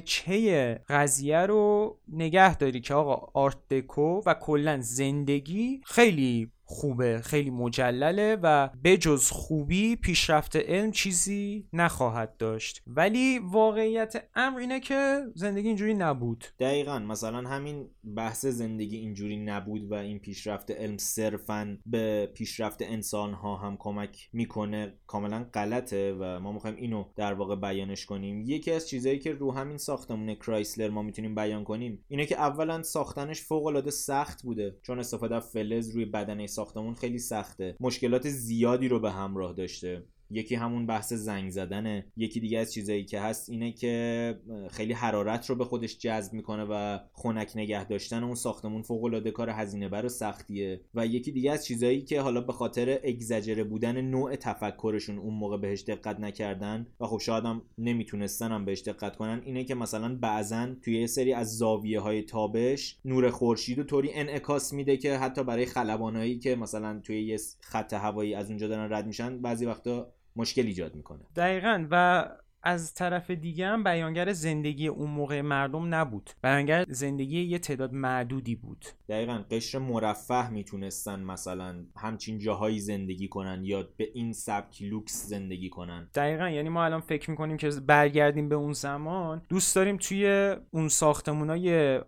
وجهه 0.00 0.74
قضیه 0.88 1.38
رو 1.38 1.96
نگه 2.08 2.56
داری 2.56 2.80
که 2.80 2.94
آقا 2.94 3.40
آرت 3.40 3.68
دکو 3.70 4.22
و 4.26 4.34
کلا 4.34 4.78
زندگی 4.80 5.80
خیلی 5.84 6.50
خوبه 6.72 7.20
خیلی 7.24 7.50
مجلله 7.50 8.38
و 8.42 8.68
بجز 8.84 9.30
خوبی 9.30 9.96
پیشرفت 9.96 10.56
علم 10.56 10.90
چیزی 10.90 11.68
نخواهد 11.72 12.36
داشت. 12.36 12.82
ولی 12.86 13.38
واقعیت 13.38 14.28
امر 14.34 14.58
اینه 14.58 14.80
که 14.80 15.20
زندگی 15.34 15.68
اینجوری 15.68 15.94
نبود. 15.94 16.44
دقیقا. 16.58 16.98
مثلا 16.98 17.48
همین 17.48 17.88
بحث 18.16 18.46
زندگی 18.46 18.96
اینجوری 18.96 19.36
نبود 19.36 19.90
و 19.90 19.94
این 19.94 20.18
پیشرفت 20.18 20.70
علم 20.70 20.96
صرفا 20.96 21.78
به 21.86 22.30
پیشرفت 22.34 22.82
انسان 22.82 23.32
ها 23.32 23.56
هم 23.56 23.76
کمک 23.78 24.28
می‌کنه. 24.32 24.94
کاملا 25.06 25.46
غلطه 25.54 26.16
و 26.20 26.40
ما 26.40 26.52
می‌خوایم 26.52 26.76
اینو 26.76 27.04
در 27.16 27.34
واقع 27.34 27.56
بیانش 27.56 28.06
کنیم. 28.06 28.40
یکی 28.40 28.72
از 28.72 28.88
چیزهایی 28.88 29.18
که 29.18 29.32
رو 29.32 29.52
همین 29.52 29.78
ساختمون 29.78 30.34
کرایسلر 30.34 30.90
ما 30.90 31.02
می‌تونیم 31.02 31.34
بیان 31.34 31.64
کنیم 31.64 32.04
اینه 32.08 32.26
که 32.26 32.40
اولا 32.40 32.82
ساختنش 32.82 33.42
فوق 33.42 33.66
العاده 33.66 33.90
سخت 33.90 34.42
بوده. 34.42 34.78
چون 34.82 34.98
استفاده 34.98 35.40
فلز 35.40 35.90
روی 35.90 36.04
بدنه 36.04 36.46
ساختمون 36.60 36.94
خیلی 36.94 37.18
سخته. 37.18 37.76
مشکلات 37.80 38.28
زیادی 38.28 38.88
رو 38.88 39.00
به 39.00 39.10
همراه 39.10 39.52
داشته. 39.52 40.04
یکی 40.30 40.54
همون 40.54 40.86
بحث 40.86 41.12
زنگ 41.12 41.50
زدنه. 41.50 42.06
یکی 42.16 42.40
دیگه 42.40 42.58
از 42.58 42.72
چیزایی 42.72 43.04
که 43.04 43.20
هست 43.20 43.50
اینه 43.50 43.72
که 43.72 44.38
خیلی 44.70 44.92
حرارت 44.92 45.50
رو 45.50 45.56
به 45.56 45.64
خودش 45.64 45.98
جذب 45.98 46.32
می‌کنه 46.32 46.64
و 46.70 46.98
خنک 47.12 47.52
نگه 47.54 47.84
داشتن 47.84 48.24
اون 48.24 48.34
ساختمون 48.34 48.82
فوق 48.82 49.04
العاده 49.04 49.30
کار 49.30 49.50
هزینه 49.50 49.88
بر 49.88 50.04
و 50.04 50.08
سختیه. 50.08 50.80
و 50.94 51.06
یکی 51.06 51.32
دیگه 51.32 51.52
از 51.52 51.66
چیزایی 51.66 52.02
که 52.02 52.20
حالا 52.20 52.40
به 52.40 52.52
خاطر 52.52 53.00
اگزجره 53.04 53.64
بودن 53.64 54.00
نوع 54.00 54.36
تفکرشون 54.36 55.18
اون 55.18 55.34
موقع 55.34 55.56
بهش 55.56 55.82
دقت 55.82 56.20
نکردن 56.20 56.86
و 57.00 57.06
خب 57.06 57.18
شاید 57.18 57.44
هم 57.44 57.62
نمی‌تونستن 57.78 58.52
هم 58.52 58.64
بهش 58.64 58.82
دقت 58.82 59.16
کنن 59.16 59.42
اینه 59.44 59.64
که 59.64 59.74
مثلا 59.74 60.16
بعضا 60.16 60.68
توی 60.82 61.00
یه 61.00 61.06
سری 61.06 61.32
از 61.32 61.58
زاویه 61.58 62.00
های 62.00 62.22
تابش 62.22 62.98
نور 63.04 63.30
خورشید 63.30 63.78
و 63.78 63.84
طوری 63.84 64.12
انعکاس 64.12 64.72
میده 64.72 64.96
که 64.96 65.16
حتی 65.16 65.44
برای 65.44 65.66
خلبانایی 65.66 66.38
که 66.38 66.56
مثلا 66.56 67.00
توی 67.04 67.22
یه 67.22 67.38
خط 67.60 67.92
هوایی 67.92 68.34
از 68.34 68.48
اونجا 68.48 68.68
دارن 68.68 68.92
رد 68.92 69.06
میشن 69.06 69.42
بعضی 69.42 69.66
وقتا 69.66 70.12
مشکل 70.40 70.66
ایجاد 70.66 70.94
می‌کنه. 70.94 71.20
دقیقا. 71.36 71.86
و 71.90 72.24
از 72.62 72.94
طرف 72.94 73.30
دیگه 73.30 73.66
هم 73.66 73.84
بیانگر 73.84 74.32
زندگی 74.32 74.88
اون 74.88 75.10
موقع 75.10 75.40
مردم 75.40 75.94
نبود. 75.94 76.30
بیانگر 76.42 76.84
زندگی 76.88 77.40
یه 77.40 77.58
تعداد 77.58 77.92
معدودی 77.92 78.54
بود. 78.54 78.84
دقیقا 79.08 79.44
قشر 79.50 79.78
مرفه 79.78 80.50
می‌تونستن 80.50 81.20
مثلا 81.20 81.84
همچین 81.96 82.38
جاهایی 82.38 82.80
زندگی 82.80 83.28
کنن 83.28 83.64
یا 83.64 83.88
به 83.96 84.08
این 84.14 84.32
سبک 84.32 84.82
لوکس 84.82 85.26
زندگی 85.26 85.68
کنن. 85.68 86.08
دقیقا 86.14 86.48
یعنی 86.48 86.68
ما 86.68 86.84
الان 86.84 87.00
فکر 87.00 87.30
می‌کنیم 87.30 87.56
که 87.56 87.70
برگردیم 87.86 88.48
به 88.48 88.54
اون 88.54 88.72
زمان. 88.72 89.42
دوست 89.48 89.76
داریم 89.76 89.96
توی 89.96 90.54
اون 90.70 90.88
ساختمونای 90.88 91.98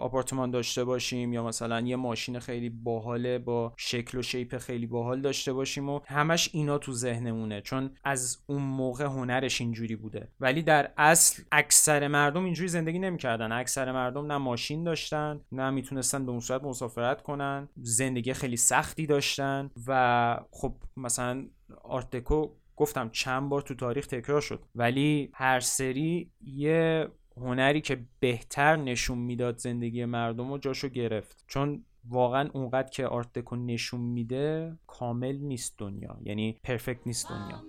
آپارتمان 0.00 0.50
داشته 0.50 0.84
باشیم 0.84 1.32
یا 1.32 1.44
مثلا 1.44 1.80
یه 1.80 1.96
ماشین 1.96 2.38
خیلی 2.38 2.70
باحاله 2.70 3.38
با 3.38 3.72
شکل 3.76 4.18
و 4.18 4.22
شیپ 4.22 4.58
خیلی 4.58 4.86
باحال 4.86 5.20
داشته 5.20 5.52
باشیم 5.52 5.88
و 5.88 6.00
همش 6.06 6.50
اینا 6.52 6.78
تو 6.78 6.92
ذهنمونه. 6.92 7.60
چون 7.60 7.90
از 8.04 8.38
اون 8.46 8.62
موقع 8.62 9.04
هنرش 9.04 9.60
اینجوری 9.60 9.91
بوده. 9.96 10.28
ولی 10.40 10.62
در 10.62 10.92
اصل 10.96 11.42
اکثر 11.52 12.08
مردم 12.08 12.44
اینجوری 12.44 12.68
زندگی 12.68 12.98
نمی‌کردن. 12.98 13.52
اکثر 13.52 13.92
مردم 13.92 14.32
نه 14.32 14.38
ماشین 14.38 14.84
داشتن 14.84 15.40
نه 15.52 15.70
می‌تونستن 15.70 16.26
به 16.26 16.30
اون 16.30 16.40
صورت 16.40 16.64
مسافرت 16.64 17.22
کنن. 17.22 17.68
زندگی 17.76 18.32
خیلی 18.32 18.56
سختی 18.56 19.06
داشتن 19.06 19.70
و 19.86 20.40
خب 20.50 20.74
مثلا 20.96 21.46
آرتکو 21.82 22.48
گفتم 22.76 23.10
چند 23.10 23.48
بار 23.48 23.62
تو 23.62 23.74
تاریخ 23.74 24.06
تکرار 24.06 24.40
شد. 24.40 24.64
ولی 24.74 25.30
هر 25.34 25.60
سری 25.60 26.30
یه 26.40 27.08
هنری 27.36 27.80
که 27.80 28.04
بهتر 28.20 28.76
نشون 28.76 29.18
می‌داد 29.18 29.58
زندگی 29.58 30.04
مردم 30.04 30.52
رو 30.52 30.58
جاشو 30.58 30.88
گرفت. 30.88 31.44
چون 31.46 31.84
واقعا 32.08 32.48
اونقدر 32.52 32.90
که 32.90 33.06
آرت 33.06 33.32
دکو 33.32 33.56
نشون 33.56 34.00
میده 34.00 34.78
کامل 34.86 35.36
نیست 35.36 35.78
دنیا. 35.78 36.18
یعنی 36.22 36.58
پرفکت 36.64 37.06
نیست 37.06 37.28
دنیا. 37.28 37.62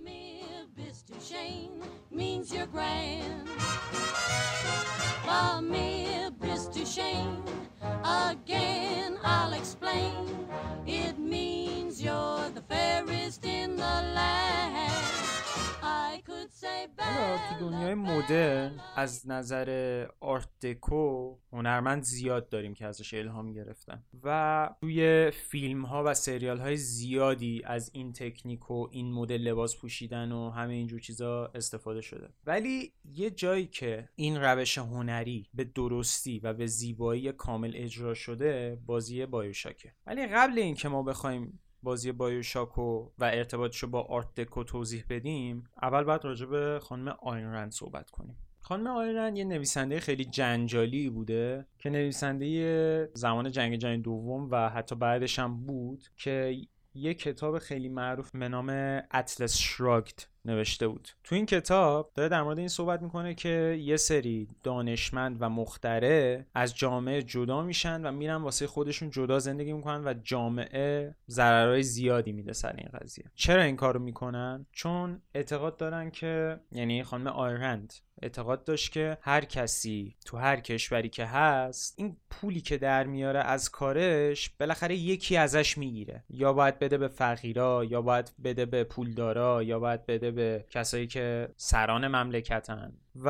Means 2.14 2.52
you're 2.52 2.66
grand. 2.66 3.48
For 5.24 5.60
me, 5.60 6.28
to 6.74 6.86
shame. 6.86 7.42
Again, 8.04 9.18
I'll 9.24 9.52
explain. 9.52 10.43
حالا 17.14 17.38
تو 17.48 17.70
دنیای 17.70 17.94
مدرن 17.94 18.80
از 18.96 19.28
نظر 19.28 20.06
آرت 20.20 20.48
دکو 20.62 21.36
هنرمند 21.52 22.02
زیاد 22.02 22.48
داریم 22.48 22.74
که 22.74 22.86
ازش 22.86 23.14
الهام 23.14 23.52
گرفتن. 23.52 24.02
و 24.22 24.70
توی 24.80 25.30
فیلم 25.30 25.84
ها 25.84 26.04
و 26.06 26.14
سریال 26.14 26.58
های 26.58 26.76
زیادی 26.76 27.62
از 27.64 27.90
این 27.94 28.12
تکنیک 28.12 28.70
و 28.70 28.88
این 28.90 29.12
مدل 29.12 29.36
لباس 29.36 29.76
پوشیدن 29.76 30.32
و 30.32 30.50
همه 30.50 30.74
اینجور 30.74 31.00
چیزا 31.00 31.50
استفاده 31.54 32.00
شده. 32.00 32.28
ولی 32.46 32.92
یه 33.04 33.30
جایی 33.30 33.66
که 33.66 34.08
این 34.16 34.36
روش 34.36 34.78
هنری 34.78 35.48
به 35.54 35.64
درستی 35.64 36.38
و 36.38 36.52
به 36.52 36.66
زیبایی 36.66 37.32
کامل 37.32 37.72
اجرا 37.74 38.14
شده 38.14 38.78
بازی 38.86 39.26
بایوشاکه. 39.26 39.92
ولی 40.06 40.26
قبل 40.26 40.58
اینکه 40.58 40.88
ما 40.88 41.02
بخوایم 41.02 41.60
بازی 41.84 42.12
بایوشاکو 42.12 43.10
و 43.18 43.24
ارتباطش 43.24 43.84
با 43.84 44.02
آرت 44.02 44.34
دکو 44.34 44.64
توضیح 44.64 45.04
بدیم 45.10 45.64
اول 45.82 46.04
باید 46.04 46.24
راجع 46.24 46.46
به 46.46 46.80
خانم 46.82 47.08
آینرند 47.08 47.72
صحبت 47.72 48.10
کنیم. 48.10 48.36
خانم 48.60 48.86
آینرند 48.86 49.36
یه 49.36 49.44
نویسنده 49.44 50.00
خیلی 50.00 50.24
جنجالی 50.24 51.10
بوده 51.10 51.66
که 51.78 51.90
نویسنده 51.90 53.10
زمان 53.14 53.50
جنگ 53.50 53.76
جهانی 53.76 53.98
دوم 53.98 54.48
و 54.50 54.68
حتی 54.68 54.94
بعدش 54.94 55.38
هم 55.38 55.66
بود 55.66 56.04
که 56.16 56.56
یه 56.94 57.14
کتاب 57.14 57.58
خیلی 57.58 57.88
معروف 57.88 58.30
به 58.30 58.48
نام 58.48 58.68
اتلس 59.14 59.56
شراگد 59.56 60.33
نوشته 60.44 60.88
بود. 60.88 61.08
تو 61.24 61.34
این 61.34 61.46
کتاب 61.46 62.10
داره 62.14 62.28
در 62.28 62.42
مورد 62.42 62.58
این 62.58 62.68
صحبت 62.68 63.02
می‌کنه 63.02 63.34
که 63.34 63.78
یه 63.80 63.96
سری 63.96 64.48
دانشمند 64.62 65.36
و 65.40 65.48
مختره 65.48 66.46
از 66.54 66.76
جامعه 66.76 67.22
جدا 67.22 67.62
میشن 67.62 68.06
و 68.06 68.12
میرن 68.12 68.36
واسه 68.36 68.66
خودشون 68.66 69.10
جدا 69.10 69.38
زندگی 69.38 69.72
می‌کنن 69.72 70.04
و 70.04 70.14
جامعه 70.22 71.14
ضررهای 71.28 71.82
زیادی 71.82 72.32
میده 72.32 72.52
سر 72.52 72.74
این 72.78 72.88
قضیه. 73.00 73.24
چرا 73.34 73.62
این 73.62 73.76
کارو 73.76 74.00
می‌کنن؟ 74.00 74.66
چون 74.72 75.22
اعتقاد 75.34 75.76
دارن 75.76 76.10
که 76.10 76.60
یعنی 76.72 77.02
خانم 77.02 77.26
آیرند 77.26 77.94
اعتقاد 78.22 78.64
داشت 78.64 78.92
که 78.92 79.18
هر 79.20 79.44
کسی 79.44 80.16
تو 80.24 80.36
هر 80.36 80.60
کشوری 80.60 81.08
که 81.08 81.24
هست 81.24 81.94
این 81.98 82.16
پولی 82.30 82.60
که 82.60 82.78
در 82.78 83.04
میاره 83.04 83.40
از 83.40 83.70
کارش 83.70 84.50
بالاخره 84.60 84.94
یکی 84.94 85.36
ازش 85.36 85.78
می‌گیره. 85.78 86.24
یا 86.30 86.52
باید 86.52 86.78
بده 86.78 86.98
به 86.98 87.08
فقیرا 87.08 87.84
یا 87.84 88.02
باید 88.02 88.32
بده 88.44 88.66
به 88.66 88.84
پولدارا 88.84 89.62
یا 89.62 89.78
باید 89.78 90.06
بده 90.06 90.30
به 90.30 90.64
کسایی 90.70 91.06
که 91.06 91.48
سران 91.56 92.08
مملکتن. 92.08 92.92
و 93.16 93.28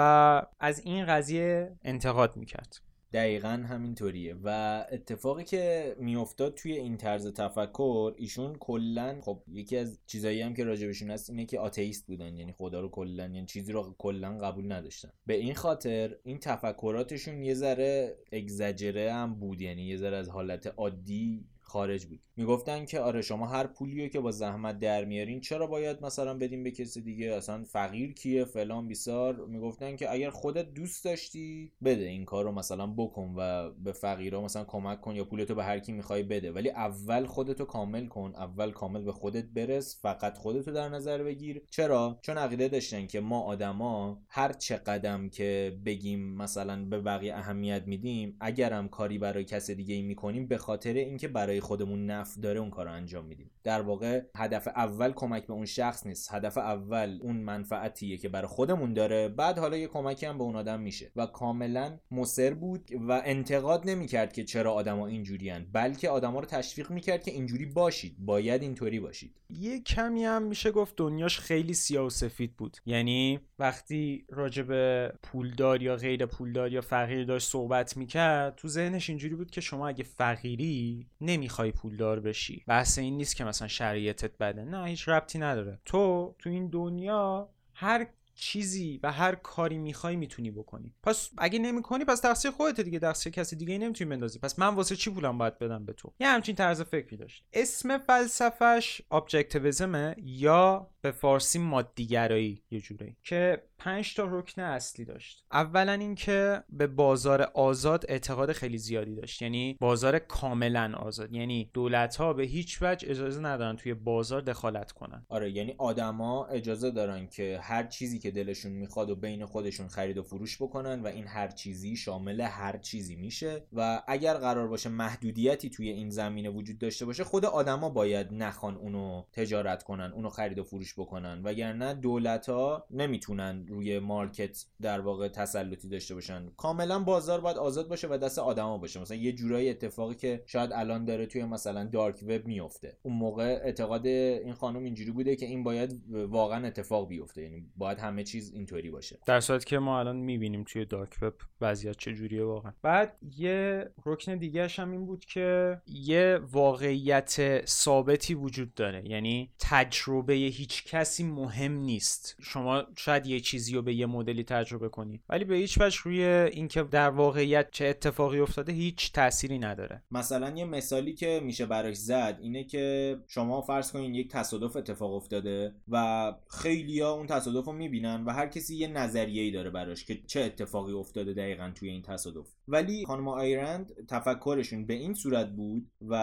از 0.61 0.81
این 0.81 1.07
قضیه 1.07 1.77
انتقاد 1.83 2.37
می‌کرد. 2.37 2.81
دقیقا 3.15 3.49
همینطوریه. 3.49 4.37
و 4.45 4.49
اتفاقی 4.93 5.45
که 5.45 5.97
میافتاد 5.99 6.55
توی 6.55 6.73
این 6.73 6.97
طرز 6.97 7.27
تفکر 7.27 8.15
ایشون 8.17 8.55
کلا 8.55 9.21
خب 9.21 9.43
یکی 9.53 9.77
از 9.77 9.99
چیزایی 10.07 10.41
هم 10.41 10.55
که 10.55 10.65
راجبشون 10.65 11.11
هست 11.11 11.31
اینه 11.31 11.47
که 11.47 11.61
آتئیست 11.61 12.07
بودن. 12.07 12.37
یعنی 12.37 12.53
خدا 12.53 12.81
رو 12.81 12.89
کلا 12.89 13.23
یعنی 13.23 13.47
چیزی 13.47 13.73
رو 13.73 13.95
کلا 13.99 14.39
قبول 14.39 14.73
نداشتن. 14.73 15.11
به 15.27 15.35
این 15.35 15.55
خاطر 15.55 16.17
این 16.25 16.39
تفکراتشون 16.39 17.43
یه 17.43 17.55
ذره 17.55 18.17
اگزجره 18.33 19.13
هم 19.13 19.35
بود. 19.35 19.61
یعنی 19.61 19.83
یه 19.83 19.97
ذره 19.97 20.17
از 20.17 20.29
حالت 20.29 20.67
عادی 20.67 21.45
خارج 21.65 22.07
بود. 22.07 22.21
می‌گفتن 22.37 22.85
که 22.85 23.01
آره 23.01 23.23
شما 23.23 23.47
هر 23.47 23.67
پولیو 23.67 24.09
که 24.09 24.21
با 24.21 24.31
زحمت 24.31 24.79
در 24.79 25.05
میارین 25.05 25.41
چرا 25.41 25.67
باید 25.67 26.05
مثلا 26.05 26.35
بدیم 26.35 26.65
به 26.65 26.71
کسی 26.71 27.01
دیگه؟ 27.01 27.33
اصلا 27.35 27.65
فقیر 27.65 28.13
کیه؟ 28.13 28.45
فلان 28.45 28.89
بیسار. 28.89 29.47
می‌گفتن 29.47 29.97
که 29.97 30.13
اگر 30.13 30.31
خودت 30.31 30.75
دوست 30.75 31.05
داشتی 31.05 31.73
بده 31.85 32.05
این 32.05 32.25
کار 32.25 32.45
رو 32.45 32.53
مثلا 32.53 32.87
بکن 32.87 33.35
و 33.37 33.71
به 33.71 33.93
فقیرها 33.93 34.43
مثلا 34.43 34.65
کمک 34.65 35.01
کن 35.01 35.17
یا 35.17 35.25
پولتو 35.25 35.55
به 35.55 35.65
هر 35.65 35.79
کی 35.79 35.93
می‌خوای 35.93 36.23
بده. 36.23 36.53
ولی 36.53 36.71
اول 36.71 37.27
خودتو 37.27 37.65
کامل 37.65 38.07
کن 38.07 38.33
اول 38.37 38.71
کامل 38.71 39.03
به 39.03 39.13
خودت 39.13 39.45
برس 39.45 40.03
فقط 40.03 40.39
خودتو 40.39 40.73
در 40.73 40.89
نظر 40.89 41.23
بگیر. 41.23 41.63
چرا؟ 41.71 42.19
چون 42.23 42.39
عقیده 42.39 42.69
داشتن 42.69 43.07
که 43.07 43.21
ما 43.21 43.41
آدما 43.41 44.23
هر 44.29 44.53
چه 44.53 44.77
قدم 44.77 45.29
که 45.29 45.79
بگیم 45.85 46.37
مثلا 46.37 46.85
به 46.85 47.01
بقیه 47.01 47.35
اهمیت 47.35 47.83
میدیم 47.87 48.37
اگرم 48.41 48.89
کاری 48.89 49.19
برای 49.19 49.45
کس 49.45 49.71
دیگه 49.71 49.95
ای 49.95 50.03
می‌کنیم 50.03 50.47
به 50.47 50.59
خاطر 50.59 50.93
اینکه 50.93 51.29
برای 51.29 51.54
خودمون 51.61 52.07
نفع 52.07 52.41
داره 52.41 52.61
اون 52.61 52.71
کار 52.71 52.87
رو 52.87 52.93
انجام 52.93 53.25
میدیم. 53.25 53.51
در 53.65 53.83
واقع 53.83 54.23
هدف 54.37 54.69
اول 54.69 55.13
کمک 55.13 55.47
به 55.47 55.53
اون 55.53 55.67
شخص 55.67 56.07
نیست. 56.07 56.35
هدف 56.35 56.59
اول 56.59 57.19
اون 57.23 57.37
منفعتیه 57.37 58.17
که 58.17 58.29
برای 58.29 58.49
خودمون 58.49 58.95
داره. 58.95 59.29
بعد 59.29 59.59
حالا 59.59 59.77
یه 59.77 59.87
کمکی 59.87 60.27
هم 60.27 60.39
به 60.39 60.45
اون 60.45 60.57
آدم 60.57 60.81
میشه. 60.81 61.13
و 61.17 61.27
کاملا 61.27 61.99
مصر 62.11 62.55
بود 62.55 62.91
و 63.09 63.23
انتقاد 63.25 63.91
نمی‌کرد 63.91 64.33
که 64.33 64.45
چرا 64.45 64.73
آدما 64.73 65.07
اینجوریان 65.07 65.67
بلکه 65.73 66.09
آدما 66.09 66.41
رو 66.41 66.47
تشویق 66.47 66.91
می‌کرد 66.91 67.25
که 67.25 67.31
اینجوری 67.31 67.67
باشید. 67.67 68.17
باید 68.19 68.63
اینطوری 68.63 69.01
باشید. 69.01 69.35
یه 69.51 69.81
کمی 69.81 70.25
هم 70.25 70.43
میشه 70.43 70.71
گفت 70.71 70.95
دنیاش 70.97 71.39
خیلی 71.39 71.75
سیاه 71.75 72.07
و 72.07 72.11
سفید 72.11 72.57
بود. 72.57 72.77
یعنی 72.87 73.41
وقتی 73.59 74.27
راجب 74.29 75.09
پولدار 75.09 75.83
یا 75.83 75.97
غیر 75.97 76.27
پولدار 76.27 76.73
یا 76.73 76.81
فقیر 76.81 77.25
داشت 77.25 77.49
صحبت 77.49 77.97
می‌کرد 77.97 78.55
تو 78.55 78.69
ذهنش 78.69 79.09
اینجوری 79.09 79.35
بود 79.35 79.51
که 79.51 79.61
شما 79.61 79.89
اگه 79.89 80.05
فقیری 80.05 81.07
نمی‌خوای 81.21 81.73
پولدار 81.73 82.21
بشی. 82.21 82.65
بحث 82.67 82.99
این 82.99 83.17
نیست 83.17 83.37
که 83.37 83.45
مثلا 83.55 83.69
شرایطت 83.69 84.39
بده. 84.39 84.65
نه 84.65 84.87
هیچ 84.87 85.09
ربطی 85.09 85.39
نداره. 85.39 85.81
تو 85.85 86.35
تو 86.39 86.51
این 86.51 86.69
دنیا 86.69 87.49
هر 87.75 88.07
چیزی 88.35 89.01
و 89.03 89.13
هر 89.13 89.35
کاری 89.35 89.79
می‌خوای 89.79 90.17
می‌تونی 90.17 90.51
بکنی. 90.51 90.95
پس 91.03 91.31
اگه 91.39 91.59
نمی‌کنی 91.59 92.05
پس 92.05 92.21
تقصیر 92.21 92.51
خودت 92.51 92.81
دیگه. 92.81 92.99
تقصیر 92.99 93.33
کسی 93.33 93.57
دیگه 93.57 93.79
نمی‌تونی 93.79 94.11
بندازی. 94.11 94.39
پس 94.39 94.59
من 94.59 94.75
واسه 94.75 94.97
چی 94.97 95.11
پولم 95.11 95.39
باید 95.39 95.59
بدم 95.59 95.85
به 95.85 95.93
تو؟ 95.93 96.13
یه 96.21 96.29
همچین 96.29 96.55
طرز 96.55 96.83
فکری 96.83 97.17
داشت. 97.17 97.45
اسم 97.53 97.99
فلسفش 97.99 99.03
ابجکتیویزمه 99.11 100.15
یا 100.19 100.91
به 101.05 101.11
فارسی 101.11 101.59
مادیگرایی 101.59 102.63
یه 102.71 102.81
جوری 102.81 103.17
که 103.23 103.63
پنج 103.79 104.15
تا 104.15 104.25
رکن 104.31 104.63
اصلی 104.63 105.05
داشت. 105.05 105.45
اولا 105.53 105.93
اینکه 105.93 106.63
به 106.71 106.87
بازار 106.87 107.43
آزاد 107.43 108.05
اعتقاد 108.09 108.53
خیلی 108.53 108.79
زیادی 108.79 109.15
داشت. 109.15 109.43
یعنی 109.43 109.77
بازار 109.81 110.19
کاملا 110.19 110.93
آزاد. 110.97 111.35
یعنی 111.35 111.71
دولت 111.75 112.17
ها 112.17 112.33
به 112.33 112.43
هیچ 112.43 112.79
وجه 112.83 113.11
اجازه 113.11 113.41
ندارن 113.41 113.77
توی 113.77 113.95
بازار 113.95 114.41
دخالت 114.41 114.93
کنن. 114.93 115.27
آره 115.29 115.51
یعنی 115.51 115.75
آدما 115.79 116.47
اجازه 116.47 116.91
دارن 116.91 117.27
که 117.27 117.59
هر 117.63 117.87
چیزی 117.87 118.19
که 118.19 118.31
دلشون 118.31 118.73
می‌خواد 118.73 119.11
و 119.11 119.17
بین 119.17 119.47
خودشون 119.47 119.89
خرید 119.89 120.19
و 120.19 120.23
فروش 120.23 120.63
بکنن 120.63 121.03
و 121.03 121.07
این 121.07 121.27
هر 121.27 121.49
چیزی 121.49 121.97
شامل 121.97 122.41
هر 122.41 122.77
چیزی 122.77 123.17
میشه. 123.17 123.67
و 123.73 124.03
اگر 124.07 124.35
قرار 124.35 124.69
باشه 124.69 124.89
محدودیتی 124.89 125.71
توی 125.71 125.89
این 125.89 126.11
زمینه 126.11 126.51
وجود 126.51 126.79
داشته 126.79 127.05
باشه 127.05 127.25
خود 127.25 127.45
آدما 127.45 127.91
باید 127.91 128.27
نخوان 128.33 128.77
اونو 128.77 129.25
تجارت 129.33 129.83
کنن 129.83 130.13
اونو 130.15 130.29
خرید 130.29 130.59
و 130.59 130.65
فروش 130.65 130.94
بکنن. 130.99 131.41
وگرنه 131.45 131.95
دولت 131.95 132.49
ها 132.49 132.87
نمی‌تونن 132.91 133.67
روی 133.69 133.99
مارکت 133.99 134.65
در 134.83 135.01
واقع 135.01 135.29
تسلطی 135.29 135.89
داشته 135.89 136.15
باشن. 136.15 136.51
کاملا 136.57 136.99
بازار 136.99 137.41
باید 137.41 137.57
آزاد 137.57 137.89
باشه 137.89 138.09
و 138.11 138.19
دست 138.19 138.39
آدما 138.39 138.79
باشه. 138.79 139.01
مثلا 139.01 139.17
یه 139.17 139.33
جورایی 139.33 139.69
اتفاقی 139.71 140.15
که 140.15 140.43
شاید 140.47 140.71
الان 140.73 141.05
داره 141.05 141.27
توی 141.27 141.45
مثلا 141.45 141.85
دارک 141.85 142.25
وب 142.29 142.47
میفته 142.47 142.99
اون 143.03 143.15
موقع 143.15 143.61
اعتقاد 143.65 144.07
این 144.07 144.55
خانم 144.55 144.85
اینجوری 144.85 145.11
بوده 145.11 145.37
که 145.37 145.47
این 145.47 145.63
باید 145.63 146.03
واقعا 146.11 146.67
اتفاق 146.67 147.09
بیفته. 147.09 147.43
یعنی 147.43 147.67
باید 147.77 147.99
همه 147.99 148.25
چیز 148.25 148.53
اینطوری 148.53 148.91
باشه. 148.91 149.19
در 149.27 149.41
صورتی 149.41 149.65
که 149.65 149.79
ما 149.79 149.99
الان 149.99 150.17
می‌بینیم 150.17 150.65
توی 150.65 150.85
دارک 150.85 151.17
وب 151.23 151.35
وضعیت 151.61 151.97
چجوریه 151.97 152.45
واقعا. 152.45 152.73
بعد 152.83 153.17
یه 153.37 153.91
رکن 154.07 154.37
دیگه 154.37 154.69
هم 154.69 154.91
این 154.93 155.07
بود 155.07 155.25
که 155.25 155.79
یه 155.87 156.41
واقعیت 156.53 157.67
ثابتی 157.67 158.35
وجود 158.35 158.75
داره. 158.75 159.09
یعنی 159.09 159.53
تجربه 159.59 160.35
هیچ 160.35 160.84
کسی 160.85 161.25
مهم 161.25 161.73
نیست. 161.73 162.37
شما 162.43 162.85
شاید 162.97 163.27
یه 163.27 163.41
چیزی 163.41 163.75
رو 163.75 163.83
به 163.83 163.95
یه 163.95 164.07
مدلی 164.07 164.45
تجربه 164.45 164.89
کنی. 164.89 165.21
ولی 165.29 165.45
به 165.45 165.55
هیچ 165.55 165.81
وجه 165.81 165.99
روی 166.05 166.25
اینکه 166.25 166.83
در 166.83 167.11
واقعیت 167.11 167.71
چه 167.71 167.87
اتفاقی 167.87 168.39
افتاده 168.39 168.73
هیچ 168.73 169.13
تأثیری 169.13 169.59
نداره. 169.59 170.03
مثلا 170.11 170.51
یه 170.57 170.65
مثالی 170.65 171.15
که 171.15 171.41
میشه 171.45 171.67
براش 171.67 171.97
زد 171.97 172.39
اینه 172.43 172.65
که 172.65 173.17
شما 173.29 173.61
فرض 173.61 173.93
کنین 173.93 174.15
یک 174.15 174.31
تصادف 174.31 174.77
اتفاق 174.77 175.15
افتاده 175.15 175.75
و 175.89 176.35
خیلیا 176.51 177.13
اون 177.13 177.27
تصادف 177.27 177.65
رو 177.65 177.73
می‌بینن 177.73 178.25
و 178.25 178.31
هر 178.31 178.47
کسی 178.47 178.77
یه 178.77 178.89
نظریه‌ای 178.89 179.51
داره 179.51 179.71
براش 179.71 180.05
که 180.05 180.23
چه 180.27 180.41
اتفاقی 180.41 180.93
افتاده 180.93 181.33
دقیقا 181.33 181.73
توی 181.75 181.89
این 181.89 182.03
تصادف. 182.03 182.47
ولی 182.69 183.05
خانم 183.07 183.29
آیرند 183.29 184.07
تفکرشون 184.09 184.87
به 184.87 184.95
این 184.95 185.15
صورت 185.15 185.51
بود 185.51 185.91
و 186.01 186.15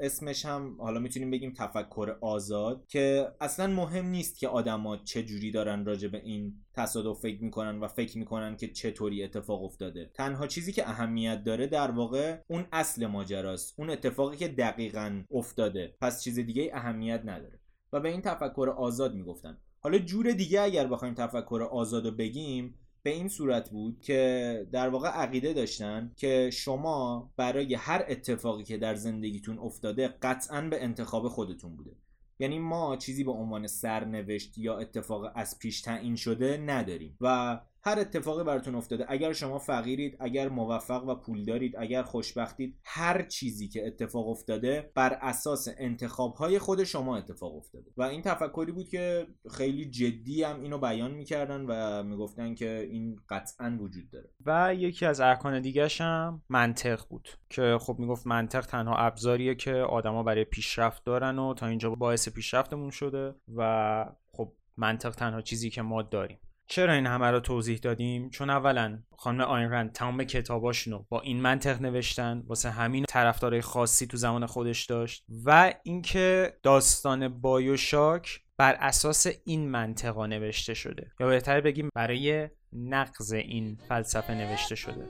اسمش 0.00 0.44
هم 0.44 0.76
حالا 0.78 1.00
می‌تونیم 1.00 1.30
بگیم 1.30 1.52
تفکر 1.52 2.16
آزاد 2.20 2.84
که 2.88 3.28
اصلا 3.40 3.66
مهم 3.66 4.03
نیست 4.10 4.38
که 4.38 4.48
آدما 4.48 4.96
چه 4.96 5.22
جوری 5.22 5.50
دارن 5.50 5.84
راجع 5.84 6.08
به 6.08 6.18
این 6.24 6.54
تصادف 6.74 7.20
فکر 7.20 7.42
می‌کنن 7.42 7.78
و 7.78 7.88
فکر 7.88 8.18
می‌کنن 8.18 8.56
که 8.56 8.68
چطوری 8.68 9.22
اتفاق 9.22 9.64
افتاده. 9.64 10.10
تنها 10.14 10.46
چیزی 10.46 10.72
که 10.72 10.88
اهمیت 10.88 11.44
داره 11.44 11.66
در 11.66 11.90
واقع 11.90 12.38
اون 12.48 12.66
اصل 12.72 13.06
ماجراست 13.06 13.74
اون 13.78 13.90
اتفاقی 13.90 14.36
که 14.36 14.48
دقیقا 14.48 15.22
افتاده. 15.30 15.96
پس 16.00 16.22
چیز 16.22 16.38
دیگه 16.38 16.70
اهمیت 16.74 17.22
نداره. 17.24 17.60
و 17.92 18.00
به 18.00 18.08
این 18.08 18.20
تفکر 18.20 18.74
آزاد 18.76 19.14
می‌گفتن. 19.14 19.58
حالا 19.80 19.98
جور 19.98 20.32
دیگه 20.32 20.60
اگر 20.60 20.86
بخوایم 20.86 21.14
تفکر 21.14 21.68
آزاد 21.70 22.16
بگیم 22.16 22.74
به 23.02 23.10
این 23.10 23.28
صورت 23.28 23.70
بود 23.70 24.00
که 24.00 24.66
در 24.72 24.88
واقع 24.88 25.08
عقیده 25.08 25.52
داشتن 25.52 26.12
که 26.16 26.50
شما 26.52 27.30
برای 27.36 27.74
هر 27.74 28.04
اتفاقی 28.08 28.64
که 28.64 28.78
در 28.78 28.94
زندگیتون 28.94 29.58
افتاده 29.58 30.08
قطعا 30.08 30.60
به 30.60 30.82
انتخاب 30.84 31.28
خودتون 31.28 31.76
بوده. 31.76 31.96
یعنی 32.38 32.58
ما 32.58 32.96
چیزی 32.96 33.24
به 33.24 33.32
عنوان 33.32 33.66
سرنوشت 33.66 34.58
یا 34.58 34.78
اتفاق 34.78 35.32
از 35.34 35.58
پیش 35.58 35.80
تعیین 35.80 36.16
شده 36.16 36.56
نداریم. 36.56 37.16
و 37.20 37.60
هر 37.86 37.98
اتفاقی 37.98 38.44
براتون 38.44 38.74
افتاده 38.74 39.04
اگر 39.08 39.32
شما 39.32 39.58
فقیرید 39.58 40.16
اگر 40.20 40.48
موفق 40.48 41.04
و 41.04 41.14
پول 41.14 41.44
دارید 41.44 41.76
اگر 41.76 42.02
خوشبختید 42.02 42.78
هر 42.84 43.22
چیزی 43.22 43.68
که 43.68 43.86
اتفاق 43.86 44.28
افتاده 44.28 44.92
بر 44.94 45.18
اساس 45.22 45.68
انتخاب 45.78 46.34
های 46.34 46.58
خود 46.58 46.84
شما 46.84 47.16
اتفاق 47.16 47.56
افتاده. 47.56 47.90
و 47.96 48.02
این 48.02 48.22
تفکری 48.22 48.72
بود 48.72 48.88
که 48.88 49.26
خیلی 49.50 49.90
جدی 49.90 50.42
هم 50.42 50.60
اینو 50.60 50.78
بیان 50.78 51.10
می‌کردن 51.10 51.66
و 51.68 52.02
می‌گفتن 52.02 52.54
که 52.54 52.88
این 52.90 53.16
قطعا 53.28 53.78
وجود 53.80 54.10
داره. 54.10 54.30
و 54.46 54.74
یکی 54.74 55.06
از 55.06 55.20
ارکان 55.20 55.60
دیگهش 55.60 56.00
هم 56.00 56.42
منطق 56.48 57.00
بود 57.10 57.28
که 57.50 57.78
خب 57.80 57.96
می‌گفت 57.98 58.26
منطق 58.26 58.66
تنها 58.66 58.96
ابزاریه 58.96 59.54
که 59.54 59.72
آدما 59.74 60.22
برای 60.22 60.44
پیشرفت 60.44 61.04
دارن 61.04 61.38
و 61.38 61.54
تا 61.54 61.66
اینجا 61.66 61.90
باعث 61.90 62.28
پیشرفتمون 62.28 62.90
شده 62.90 63.34
و 63.56 64.06
خب 64.32 64.52
منطق 64.76 65.10
تنها 65.10 65.40
چیزی 65.40 65.70
که 65.70 65.82
ما 65.82 66.02
داریم. 66.02 66.38
چرا 66.66 66.92
این 66.92 67.06
همه 67.06 67.30
رو 67.30 67.40
توضیح 67.40 67.78
دادیم؟ 67.78 68.30
چون 68.30 68.50
اولا 68.50 68.98
خانم 69.18 69.40
آین 69.40 69.88
تمام 69.88 70.24
کتاباشونو 70.24 71.04
با 71.08 71.20
این 71.20 71.40
منطق 71.40 71.82
نوشتن 71.82 72.42
واسه 72.46 72.70
همین 72.70 73.04
طرفدارای 73.08 73.60
خاصی 73.60 74.06
تو 74.06 74.16
زمان 74.16 74.46
خودش 74.46 74.84
داشت 74.84 75.24
و 75.44 75.74
اینکه 75.82 76.56
داستان 76.62 77.28
بایوشاک 77.40 78.40
بر 78.56 78.76
اساس 78.80 79.26
این 79.44 79.70
منطقا 79.70 80.26
نوشته 80.26 80.74
شده. 80.74 81.10
یا 81.20 81.26
بهتر 81.26 81.60
بگیم 81.60 81.88
برای 81.94 82.48
نقض 82.72 83.32
این 83.32 83.78
فلسفه 83.88 84.34
نوشته 84.34 84.74
شده. 84.74 85.08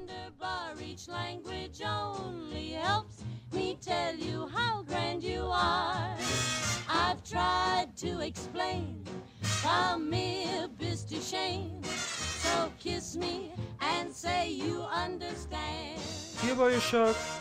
From 9.65 10.11
mere 10.11 10.69
to 11.09 11.19
shame. 11.21 11.83
So 12.45 12.71
kiss 12.79 13.17
me 13.17 13.53
and 13.81 14.13
say 14.13 14.51
you 14.51 14.83
understand. 15.05 16.25
توی 16.45 16.81